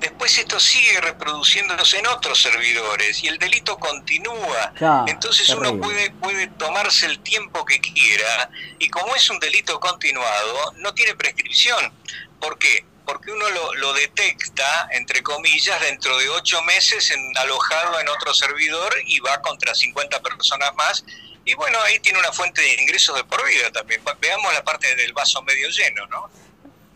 después 0.00 0.36
esto 0.38 0.58
sigue 0.58 1.00
reproduciéndose 1.00 1.98
en 1.98 2.06
otros 2.08 2.42
servidores 2.42 3.22
y 3.22 3.28
el 3.28 3.38
delito 3.38 3.78
continúa. 3.78 4.72
Entonces 5.06 5.48
uno 5.50 5.78
puede, 5.78 6.10
puede 6.10 6.48
tomarse 6.48 7.06
el 7.06 7.20
tiempo 7.20 7.64
que 7.64 7.78
quiera 7.80 8.50
y 8.78 8.88
como 8.88 9.14
es 9.14 9.30
un 9.30 9.38
delito 9.38 9.78
continuado, 9.78 10.72
no 10.78 10.92
tiene 10.94 11.14
prescripción. 11.14 11.92
¿Por 12.40 12.58
qué? 12.58 12.84
Porque 13.04 13.30
uno 13.30 13.44
lo, 13.80 13.92
detecta, 13.94 14.88
entre 14.92 15.22
comillas, 15.22 15.80
dentro 15.80 16.16
de 16.18 16.28
ocho 16.30 16.62
meses 16.62 17.10
en, 17.10 17.20
alojado 17.38 18.00
en 18.00 18.08
otro 18.08 18.32
servidor 18.34 18.94
y 19.06 19.20
va 19.20 19.40
contra 19.42 19.74
50 19.74 20.20
personas 20.20 20.74
más. 20.74 21.04
Y 21.44 21.54
bueno, 21.54 21.78
ahí 21.84 21.98
tiene 22.00 22.18
una 22.18 22.32
fuente 22.32 22.62
de 22.62 22.82
ingresos 22.82 23.16
de 23.16 23.24
por 23.24 23.46
vida 23.46 23.70
también. 23.70 24.00
Veamos 24.20 24.52
la 24.54 24.64
parte 24.64 24.94
del 24.96 25.12
vaso 25.12 25.42
medio 25.42 25.68
lleno, 25.68 26.06
¿no? 26.06 26.28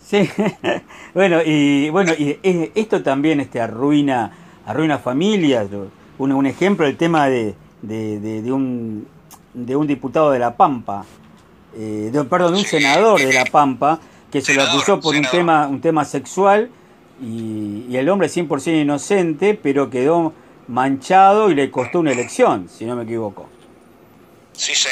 Sí, 0.08 0.30
bueno, 1.14 1.42
y 1.44 1.90
bueno, 1.90 2.14
y 2.14 2.38
esto 2.74 3.02
también 3.02 3.40
este, 3.40 3.60
arruina, 3.60 4.62
arruina 4.64 4.98
familias. 4.98 5.68
Un, 6.16 6.32
un 6.32 6.46
ejemplo, 6.46 6.86
el 6.86 6.96
tema 6.96 7.28
de, 7.28 7.54
de, 7.82 8.52
un, 8.52 9.06
de 9.52 9.76
un 9.76 9.86
diputado 9.86 10.30
de 10.30 10.38
La 10.38 10.56
Pampa, 10.56 11.04
eh, 11.76 12.10
de, 12.12 12.24
perdón, 12.24 12.54
de 12.54 12.60
un 12.60 12.66
senador 12.66 13.20
de 13.20 13.32
La 13.32 13.44
Pampa, 13.44 14.00
que 14.30 14.40
se 14.40 14.54
lo 14.54 14.62
acusó 14.62 15.00
por 15.00 15.14
un 15.14 15.22
tema, 15.30 15.66
un 15.68 15.80
tema 15.80 16.04
sexual 16.04 16.70
y, 17.20 17.96
el 17.96 18.08
hombre 18.08 18.28
100% 18.28 18.82
inocente, 18.82 19.58
pero 19.60 19.90
quedó 19.90 20.32
manchado 20.68 21.50
y 21.50 21.54
le 21.54 21.70
costó 21.70 22.00
una 22.00 22.12
elección, 22.12 22.68
si 22.68 22.84
no 22.84 22.94
me 22.94 23.04
equivoco. 23.04 23.48
Sí, 24.52 24.74
sí. 24.74 24.88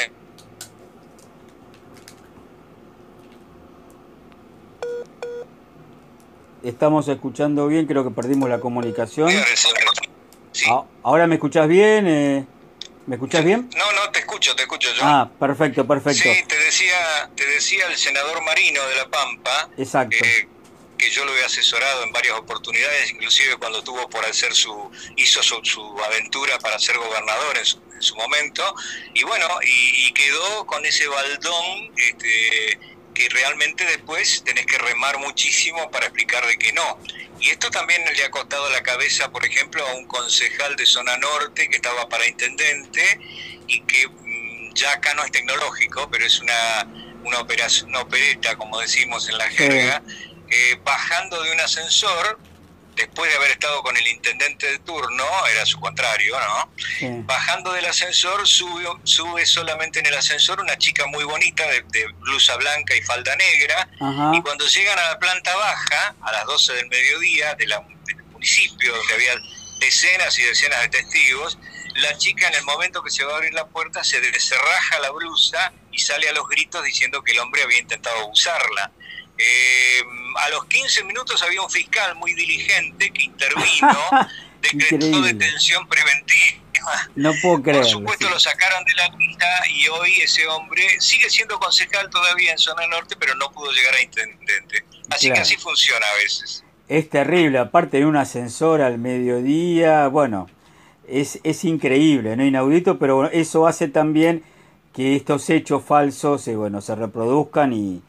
Estamos 6.63 7.07
escuchando 7.07 7.67
bien, 7.67 7.85
creo 7.85 8.03
que 8.03 8.09
perdimos 8.09 8.49
la 8.49 8.59
comunicación. 8.59 9.29
Ahora 11.03 11.27
me 11.27 11.35
escuchás 11.35 11.67
bien. 11.67 12.07
Eh, 12.07 12.45
¿Me 13.07 13.15
escuchás 13.15 13.43
bien? 13.43 13.69
No, 13.77 13.91
no, 13.93 14.11
te 14.11 14.19
escucho, 14.19 14.53
te 14.53 14.63
escucho 14.63 14.93
yo. 14.93 15.01
Ah, 15.01 15.31
perfecto, 15.39 15.87
perfecto. 15.87 16.23
Sí, 16.23 16.43
te 16.45 16.59
decía, 16.59 17.29
te 17.35 17.45
decía 17.45 17.87
el 17.87 17.95
senador 17.95 18.43
Marino 18.43 18.85
de 18.85 18.95
La 18.95 19.07
Pampa. 19.07 19.69
Exacto. 19.77 20.17
Eh, 20.21 20.49
que 20.97 21.09
yo 21.09 21.23
lo 21.23 21.33
he 21.37 21.45
asesorado 21.45 22.03
en 22.03 22.11
varias 22.11 22.37
oportunidades, 22.37 23.11
inclusive 23.11 23.55
cuando 23.57 23.81
tuvo 23.81 24.09
por 24.09 24.25
hacer 24.25 24.53
su, 24.53 24.91
hizo 25.15 25.41
su, 25.43 25.97
aventura 26.03 26.57
para 26.59 26.79
ser 26.79 26.97
gobernador 26.97 27.57
en 27.57 27.65
su, 27.65 28.15
momento, 28.15 28.75
y 29.13 29.23
bueno, 29.23 29.47
y, 29.63 30.11
quedó 30.13 30.65
con 30.65 30.83
ese 30.85 31.07
baldón 31.07 31.91
este, 31.95 32.79
que 33.17 33.29
realmente 33.29 33.83
después 33.83 34.43
tenés 34.43 34.67
que 34.67 34.77
remar 34.77 35.17
muchísimo 35.17 35.89
para 35.89 36.05
explicar 36.05 36.45
de 36.45 36.55
que 36.59 36.71
no. 36.71 36.99
Y 37.39 37.49
esto 37.49 37.71
también 37.71 38.03
le 38.15 38.23
ha 38.23 38.29
costado 38.29 38.69
la 38.69 38.83
cabeza, 38.83 39.31
por 39.31 39.43
ejemplo, 39.43 39.83
a 39.87 39.93
un 39.93 40.05
concejal 40.05 40.75
de 40.75 40.85
zona 40.85 41.17
norte 41.17 41.67
que 41.67 41.77
estaba 41.77 42.07
para 42.09 42.27
intendente 42.27 43.19
y 43.65 43.81
que 43.81 44.07
mm, 44.07 44.73
ya 44.75 44.91
acá 44.93 45.15
no 45.15 45.23
es 45.23 45.31
tecnológico, 45.31 46.07
pero 46.11 46.27
es 46.27 46.39
una, 46.41 46.87
una, 47.23 47.39
operación, 47.39 47.89
una 47.89 48.01
opereta, 48.01 48.55
como 48.55 48.79
decimos 48.79 49.27
en 49.29 49.39
la 49.39 49.49
jerga, 49.49 50.03
eh, 50.51 50.79
bajando 50.83 51.41
de 51.41 51.53
un 51.53 51.59
ascensor, 51.59 52.39
después 52.97 53.31
de 53.31 53.37
haber 53.37 53.51
estado 53.51 53.81
con 53.83 53.95
el 53.95 54.05
intendente 54.07 54.69
de 54.69 54.79
turno, 54.79 55.23
era 55.53 55.65
su 55.65 55.79
contrario, 55.79 56.35
¿no? 56.39 57.23
Bajando 57.23 57.71
del 57.73 57.85
ascensor, 57.85 58.45
sube, 58.47 58.85
sube 59.03 59.45
solamente 59.45 59.99
en 59.99 60.07
el 60.07 60.15
ascensor 60.15 60.59
una 60.59 60.77
chica 60.77 61.05
muy 61.07 61.23
bonita 61.23 61.63
de, 61.67 62.07
blusa 62.19 62.57
blanca 62.57 62.95
y 62.95 63.01
falda 63.03 63.35
negra, 63.35 63.87
y 64.33 64.41
cuando 64.41 64.65
llegan 64.67 64.97
a 64.99 65.03
la 65.09 65.19
planta 65.19 65.55
baja, 65.55 66.15
a 66.21 66.31
las 66.31 66.45
12 66.45 66.73
del 66.73 66.89
mediodía 66.89 67.53
de 67.55 67.67
la, 67.67 67.85
del 68.05 68.23
municipio, 68.25 68.95
donde 68.95 69.13
había 69.13 69.35
decenas 69.79 70.37
y 70.39 70.43
decenas 70.43 70.81
de 70.81 70.89
testigos, 70.89 71.57
la 71.97 72.17
chica 72.17 72.47
en 72.47 72.55
el 72.55 72.63
momento 72.63 73.01
que 73.03 73.09
se 73.09 73.23
va 73.23 73.33
a 73.33 73.35
abrir 73.37 73.53
la 73.53 73.67
puerta 73.67 74.03
se 74.03 74.19
descerraja 74.21 74.99
la 74.99 75.11
blusa 75.11 75.71
y 75.91 75.99
sale 75.99 76.29
a 76.29 76.33
los 76.33 76.47
gritos 76.47 76.83
diciendo 76.83 77.23
que 77.23 77.31
el 77.31 77.39
hombre 77.39 77.63
había 77.63 77.79
intentado 77.79 78.19
abusarla. 78.19 78.91
Eh, 79.37 80.01
a 80.37 80.49
los 80.49 80.65
15 80.65 81.03
minutos 81.03 81.41
había 81.43 81.61
un 81.61 81.69
fiscal 81.69 82.15
muy 82.15 82.33
diligente 82.33 83.11
que 83.11 83.23
intervino 83.23 83.97
decretó 84.61 85.21
detención 85.21 85.87
preventiva. 85.87 87.09
No 87.15 87.33
puedo 87.41 87.61
creerlo. 87.61 87.81
Por 87.81 87.91
supuesto 87.91 88.29
lo 88.29 88.39
sacaron 88.39 88.83
de 88.85 88.93
la 88.95 89.17
lista 89.17 89.47
y 89.69 89.87
hoy 89.89 90.13
ese 90.21 90.47
hombre 90.47 90.83
sigue 90.99 91.29
siendo 91.29 91.59
concejal 91.59 92.09
todavía 92.09 92.51
en 92.51 92.57
zona 92.57 92.87
norte, 92.87 93.15
pero 93.19 93.35
no 93.35 93.51
pudo 93.51 93.71
llegar 93.71 93.95
a 93.95 94.01
intendente. 94.01 94.85
Así 95.09 95.31
que 95.31 95.39
así 95.39 95.57
funciona 95.57 96.05
a 96.05 96.15
veces. 96.15 96.63
Es 96.87 97.09
terrible, 97.09 97.57
aparte 97.57 97.97
de 97.97 98.05
un 98.05 98.15
ascensor 98.15 98.81
al 98.81 98.97
mediodía, 98.97 100.07
bueno, 100.07 100.49
es, 101.07 101.39
es 101.43 101.65
increíble, 101.65 102.37
no 102.37 102.45
inaudito, 102.45 102.97
pero 102.97 103.29
eso 103.29 103.67
hace 103.67 103.89
también 103.89 104.43
que 104.93 105.15
estos 105.15 105.49
hechos 105.49 105.83
falsos 105.83 106.47
eh, 106.47 106.55
bueno, 106.55 106.79
se 106.81 106.95
reproduzcan 106.95 107.73
y, 107.73 108.01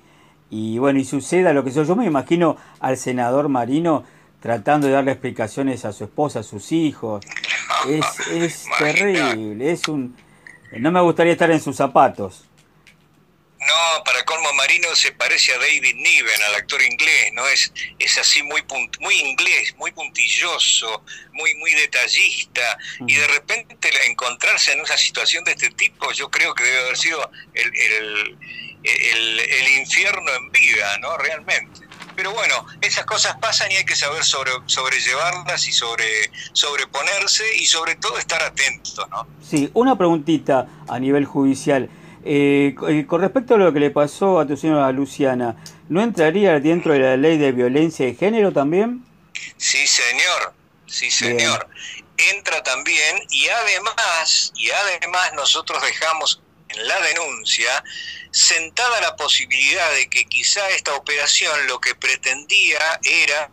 y 0.51 0.79
bueno, 0.79 0.99
y 0.99 1.05
suceda 1.05 1.53
lo 1.53 1.65
que 1.65 1.71
sea. 1.71 1.85
Yo 1.85 1.97
me 1.97 2.07
imagino 2.07 2.57
al 2.81 2.97
senador 2.97 3.49
Marino 3.49 4.05
tratando 4.41 4.87
de 4.87 4.95
darle 4.95 5.13
explicaciones 5.13 5.85
a 5.85 5.93
su 5.93 6.05
esposa, 6.05 6.41
a 6.41 6.43
sus 6.43 6.73
hijos. 6.73 7.25
Es, 7.89 8.05
es 8.31 8.65
terrible, 8.79 9.71
es 9.71 9.89
un... 9.89 10.17
No 10.73 10.91
me 10.91 11.01
gustaría 11.01 11.33
estar 11.33 11.51
en 11.51 11.61
sus 11.61 11.77
zapatos. 11.77 12.45
No, 13.59 14.05
para 14.05 14.25
colmo 14.25 14.53
Marino 14.53 14.95
se 14.95 15.13
parece 15.13 15.53
a 15.53 15.59
David 15.59 15.95
Niven, 15.97 16.43
al 16.49 16.55
actor 16.55 16.81
inglés, 16.81 17.33
¿no? 17.33 17.47
Es, 17.49 17.73
es 17.99 18.17
así 18.17 18.43
muy 18.43 18.63
muy 19.01 19.15
inglés, 19.17 19.75
muy 19.77 19.91
puntilloso, 19.91 21.03
muy, 21.33 21.55
muy 21.57 21.73
detallista, 21.75 22.79
y 23.07 23.17
de 23.17 23.27
repente 23.27 23.77
encontrarse 24.07 24.73
en 24.73 24.81
una 24.81 24.97
situación 24.97 25.43
de 25.45 25.53
este 25.53 25.71
tipo, 25.71 26.13
yo 26.13 26.31
creo 26.31 26.55
que 26.55 26.63
debe 26.63 26.81
haber 26.81 26.97
sido 26.97 27.31
el, 27.53 27.73
el, 27.77 28.39
el, 28.83 29.41
el 29.41 29.79
infierno 29.79 30.31
en 30.35 30.51
vida, 30.51 30.99
¿no? 30.99 31.17
Realmente. 31.17 31.89
Pero 32.19 32.33
bueno, 32.33 32.67
esas 32.81 33.05
cosas 33.07 33.37
pasan 33.41 33.71
y 33.71 33.77
hay 33.77 33.85
que 33.85 33.95
saber 33.95 34.25
sobre, 34.25 34.51
sobrellevarlas 34.67 35.69
y 35.69 35.73
sobre 35.73 36.05
sobreponerse 36.53 37.45
y 37.57 37.67
sobre 37.67 37.95
todo 37.95 38.19
estar 38.19 38.43
atentos, 38.43 39.09
¿no? 39.09 39.25
Sí, 39.41 39.71
una 39.73 39.97
preguntita 39.97 40.67
a 40.89 40.99
nivel 40.99 41.27
judicial. 41.27 41.89
Eh, 42.25 42.75
eh, 42.89 43.07
con 43.07 43.21
respecto 43.21 43.55
a 43.55 43.59
lo 43.59 43.73
que 43.73 43.79
le 43.79 43.91
pasó 43.91 44.41
a 44.41 44.47
tu 44.49 44.57
señora 44.57 44.91
Luciana, 44.91 45.55
¿no 45.89 46.03
entraría 46.03 46.59
dentro 46.59 46.93
de 46.93 46.99
la 46.99 47.17
ley 47.17 47.39
de 47.39 47.53
violencia 47.53 48.05
de 48.05 48.17
género 48.17 48.53
también? 48.53 49.05
Sí, 49.57 49.87
señor, 49.87 50.55
sí, 50.87 51.13
señor. 51.13 51.69
Entra 52.35 52.65
también 52.65 53.17
y 53.31 53.47
además, 53.47 54.53
y 54.57 54.71
además 54.71 55.35
nosotros 55.37 55.81
dejamos 55.83 56.43
en 56.69 56.89
la 56.89 57.01
denuncia 57.01 57.85
sentada 58.31 59.01
la 59.01 59.17
posibilidad 59.17 59.91
de 59.93 60.09
que 60.09 60.25
quizá 60.27 60.69
esta 60.71 60.95
operación 60.95 61.67
lo 61.67 61.81
que 61.81 61.95
pretendía 61.95 63.01
era 63.03 63.51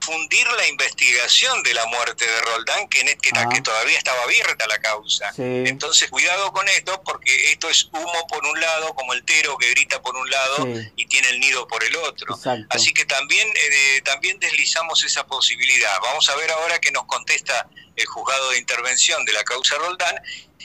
fundir 0.00 0.46
la 0.56 0.66
investigación 0.68 1.62
de 1.62 1.74
la 1.74 1.84
muerte 1.86 2.26
de 2.26 2.40
Roldán, 2.40 2.88
que, 2.88 3.04
que, 3.16 3.30
ah. 3.34 3.48
que 3.52 3.60
todavía 3.60 3.98
estaba 3.98 4.22
abierta 4.22 4.66
la 4.66 4.78
causa. 4.78 5.32
Entonces, 5.36 6.10
cuidado 6.10 6.52
con 6.52 6.66
esto, 6.68 7.02
porque 7.04 7.52
esto 7.52 7.68
es 7.68 7.88
humo 7.92 8.26
por 8.28 8.44
un 8.44 8.60
lado, 8.60 8.94
como 8.94 9.12
el 9.12 9.24
tero 9.24 9.56
que 9.58 9.70
grita 9.70 10.00
por 10.00 10.16
un 10.16 10.28
lado 10.30 10.66
y 10.96 11.06
tiene 11.06 11.28
el 11.30 11.40
nido 11.40 11.68
por 11.68 11.84
el 11.84 11.96
otro. 11.96 12.38
Así 12.70 12.92
que 12.92 13.04
también, 13.04 13.48
eh, 13.48 14.00
también 14.04 14.38
deslizamos 14.38 15.04
esa 15.04 15.26
posibilidad. 15.26 15.92
Vamos 16.02 16.28
a 16.28 16.36
ver 16.36 16.50
ahora 16.50 16.78
que 16.78 16.90
nos 16.90 17.04
contesta 17.04 17.68
el 17.96 18.06
juzgado 18.06 18.50
de 18.50 18.58
intervención 18.58 19.24
de 19.24 19.32
la 19.32 19.44
causa 19.44 19.76
Roldán 19.76 20.16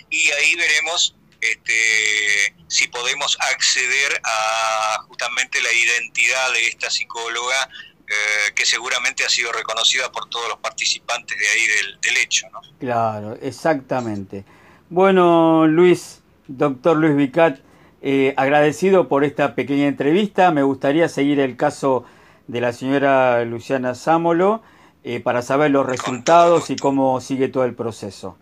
y 0.09 0.31
ahí 0.31 0.55
veremos 0.55 1.15
este, 1.41 2.55
si 2.67 2.87
podemos 2.87 3.37
acceder 3.39 4.21
a 4.23 4.97
justamente 5.07 5.61
la 5.61 5.71
identidad 5.71 6.51
de 6.53 6.67
esta 6.67 6.89
psicóloga 6.89 7.69
eh, 8.07 8.53
que 8.53 8.67
seguramente 8.67 9.25
ha 9.25 9.29
sido 9.29 9.51
reconocida 9.51 10.11
por 10.11 10.29
todos 10.29 10.47
los 10.47 10.59
participantes 10.59 11.35
de 11.39 11.47
ahí 11.47 11.65
del, 12.03 12.17
hecho. 12.17 12.45
¿no? 12.51 12.61
Claro, 12.79 13.35
exactamente. 13.41 14.45
Bueno, 14.89 15.65
Luis, 15.65 16.21
doctor 16.47 16.97
Luis 16.97 17.15
Vicat, 17.15 17.61
eh, 18.03 18.35
agradecido 18.37 19.07
por 19.07 19.23
esta 19.23 19.55
pequeña 19.55 19.87
entrevista. 19.87 20.51
Me 20.51 20.61
gustaría 20.61 21.09
seguir 21.09 21.39
el 21.39 21.57
caso 21.57 22.05
de 22.45 22.61
la 22.61 22.73
señora 22.73 23.43
Luciana 23.43 23.95
Sámolo 23.95 24.61
eh, 25.03 25.19
para 25.19 25.41
saber 25.41 25.71
los 25.71 25.87
resultados 25.87 26.69
y 26.69 26.75
cómo 26.75 27.19
sigue 27.21 27.47
todo 27.47 27.65
el 27.65 27.73
proceso. 27.73 28.37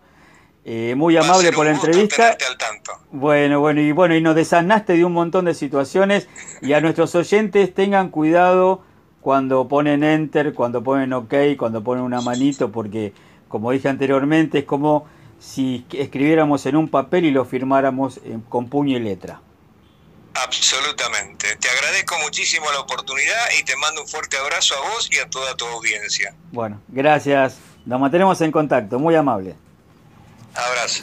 muy 0.94 1.16
amable 1.16 1.52
por 1.52 1.64
la 1.64 1.72
entrevista. 1.72 2.36
Bueno, 3.12 3.60
bueno, 3.60 3.80
y 3.80 3.92
bueno, 3.92 4.14
y 4.14 4.20
nos 4.20 4.34
desanaste 4.34 4.92
de 4.92 5.06
un 5.06 5.14
montón 5.14 5.46
de 5.46 5.54
situaciones 5.54 6.28
y 6.60 6.74
a 6.74 6.82
nuestros 6.82 7.14
oyentes 7.14 7.72
tengan 7.72 8.10
cuidado 8.10 8.82
cuando 9.24 9.66
ponen 9.68 10.04
enter, 10.04 10.52
cuando 10.52 10.84
ponen 10.84 11.14
ok, 11.14 11.32
cuando 11.56 11.82
ponen 11.82 12.04
una 12.04 12.20
manito, 12.20 12.70
porque 12.70 13.14
como 13.48 13.70
dije 13.70 13.88
anteriormente 13.88 14.58
es 14.58 14.64
como 14.66 15.06
si 15.40 15.86
escribiéramos 15.92 16.66
en 16.66 16.76
un 16.76 16.88
papel 16.88 17.24
y 17.24 17.30
lo 17.30 17.46
firmáramos 17.46 18.20
con 18.50 18.68
puño 18.68 18.98
y 18.98 19.00
letra. 19.00 19.40
Absolutamente. 20.34 21.56
Te 21.56 21.68
agradezco 21.70 22.16
muchísimo 22.18 22.70
la 22.70 22.80
oportunidad 22.80 23.46
y 23.58 23.64
te 23.64 23.74
mando 23.76 24.02
un 24.02 24.08
fuerte 24.08 24.36
abrazo 24.36 24.74
a 24.74 24.90
vos 24.90 25.08
y 25.10 25.18
a 25.18 25.30
toda 25.30 25.56
tu 25.56 25.64
audiencia. 25.64 26.34
Bueno, 26.52 26.82
gracias. 26.88 27.56
Nos 27.86 27.98
mantenemos 27.98 28.38
en 28.42 28.52
contacto. 28.52 28.98
Muy 28.98 29.14
amable. 29.14 29.54
Abrazo. 30.54 31.02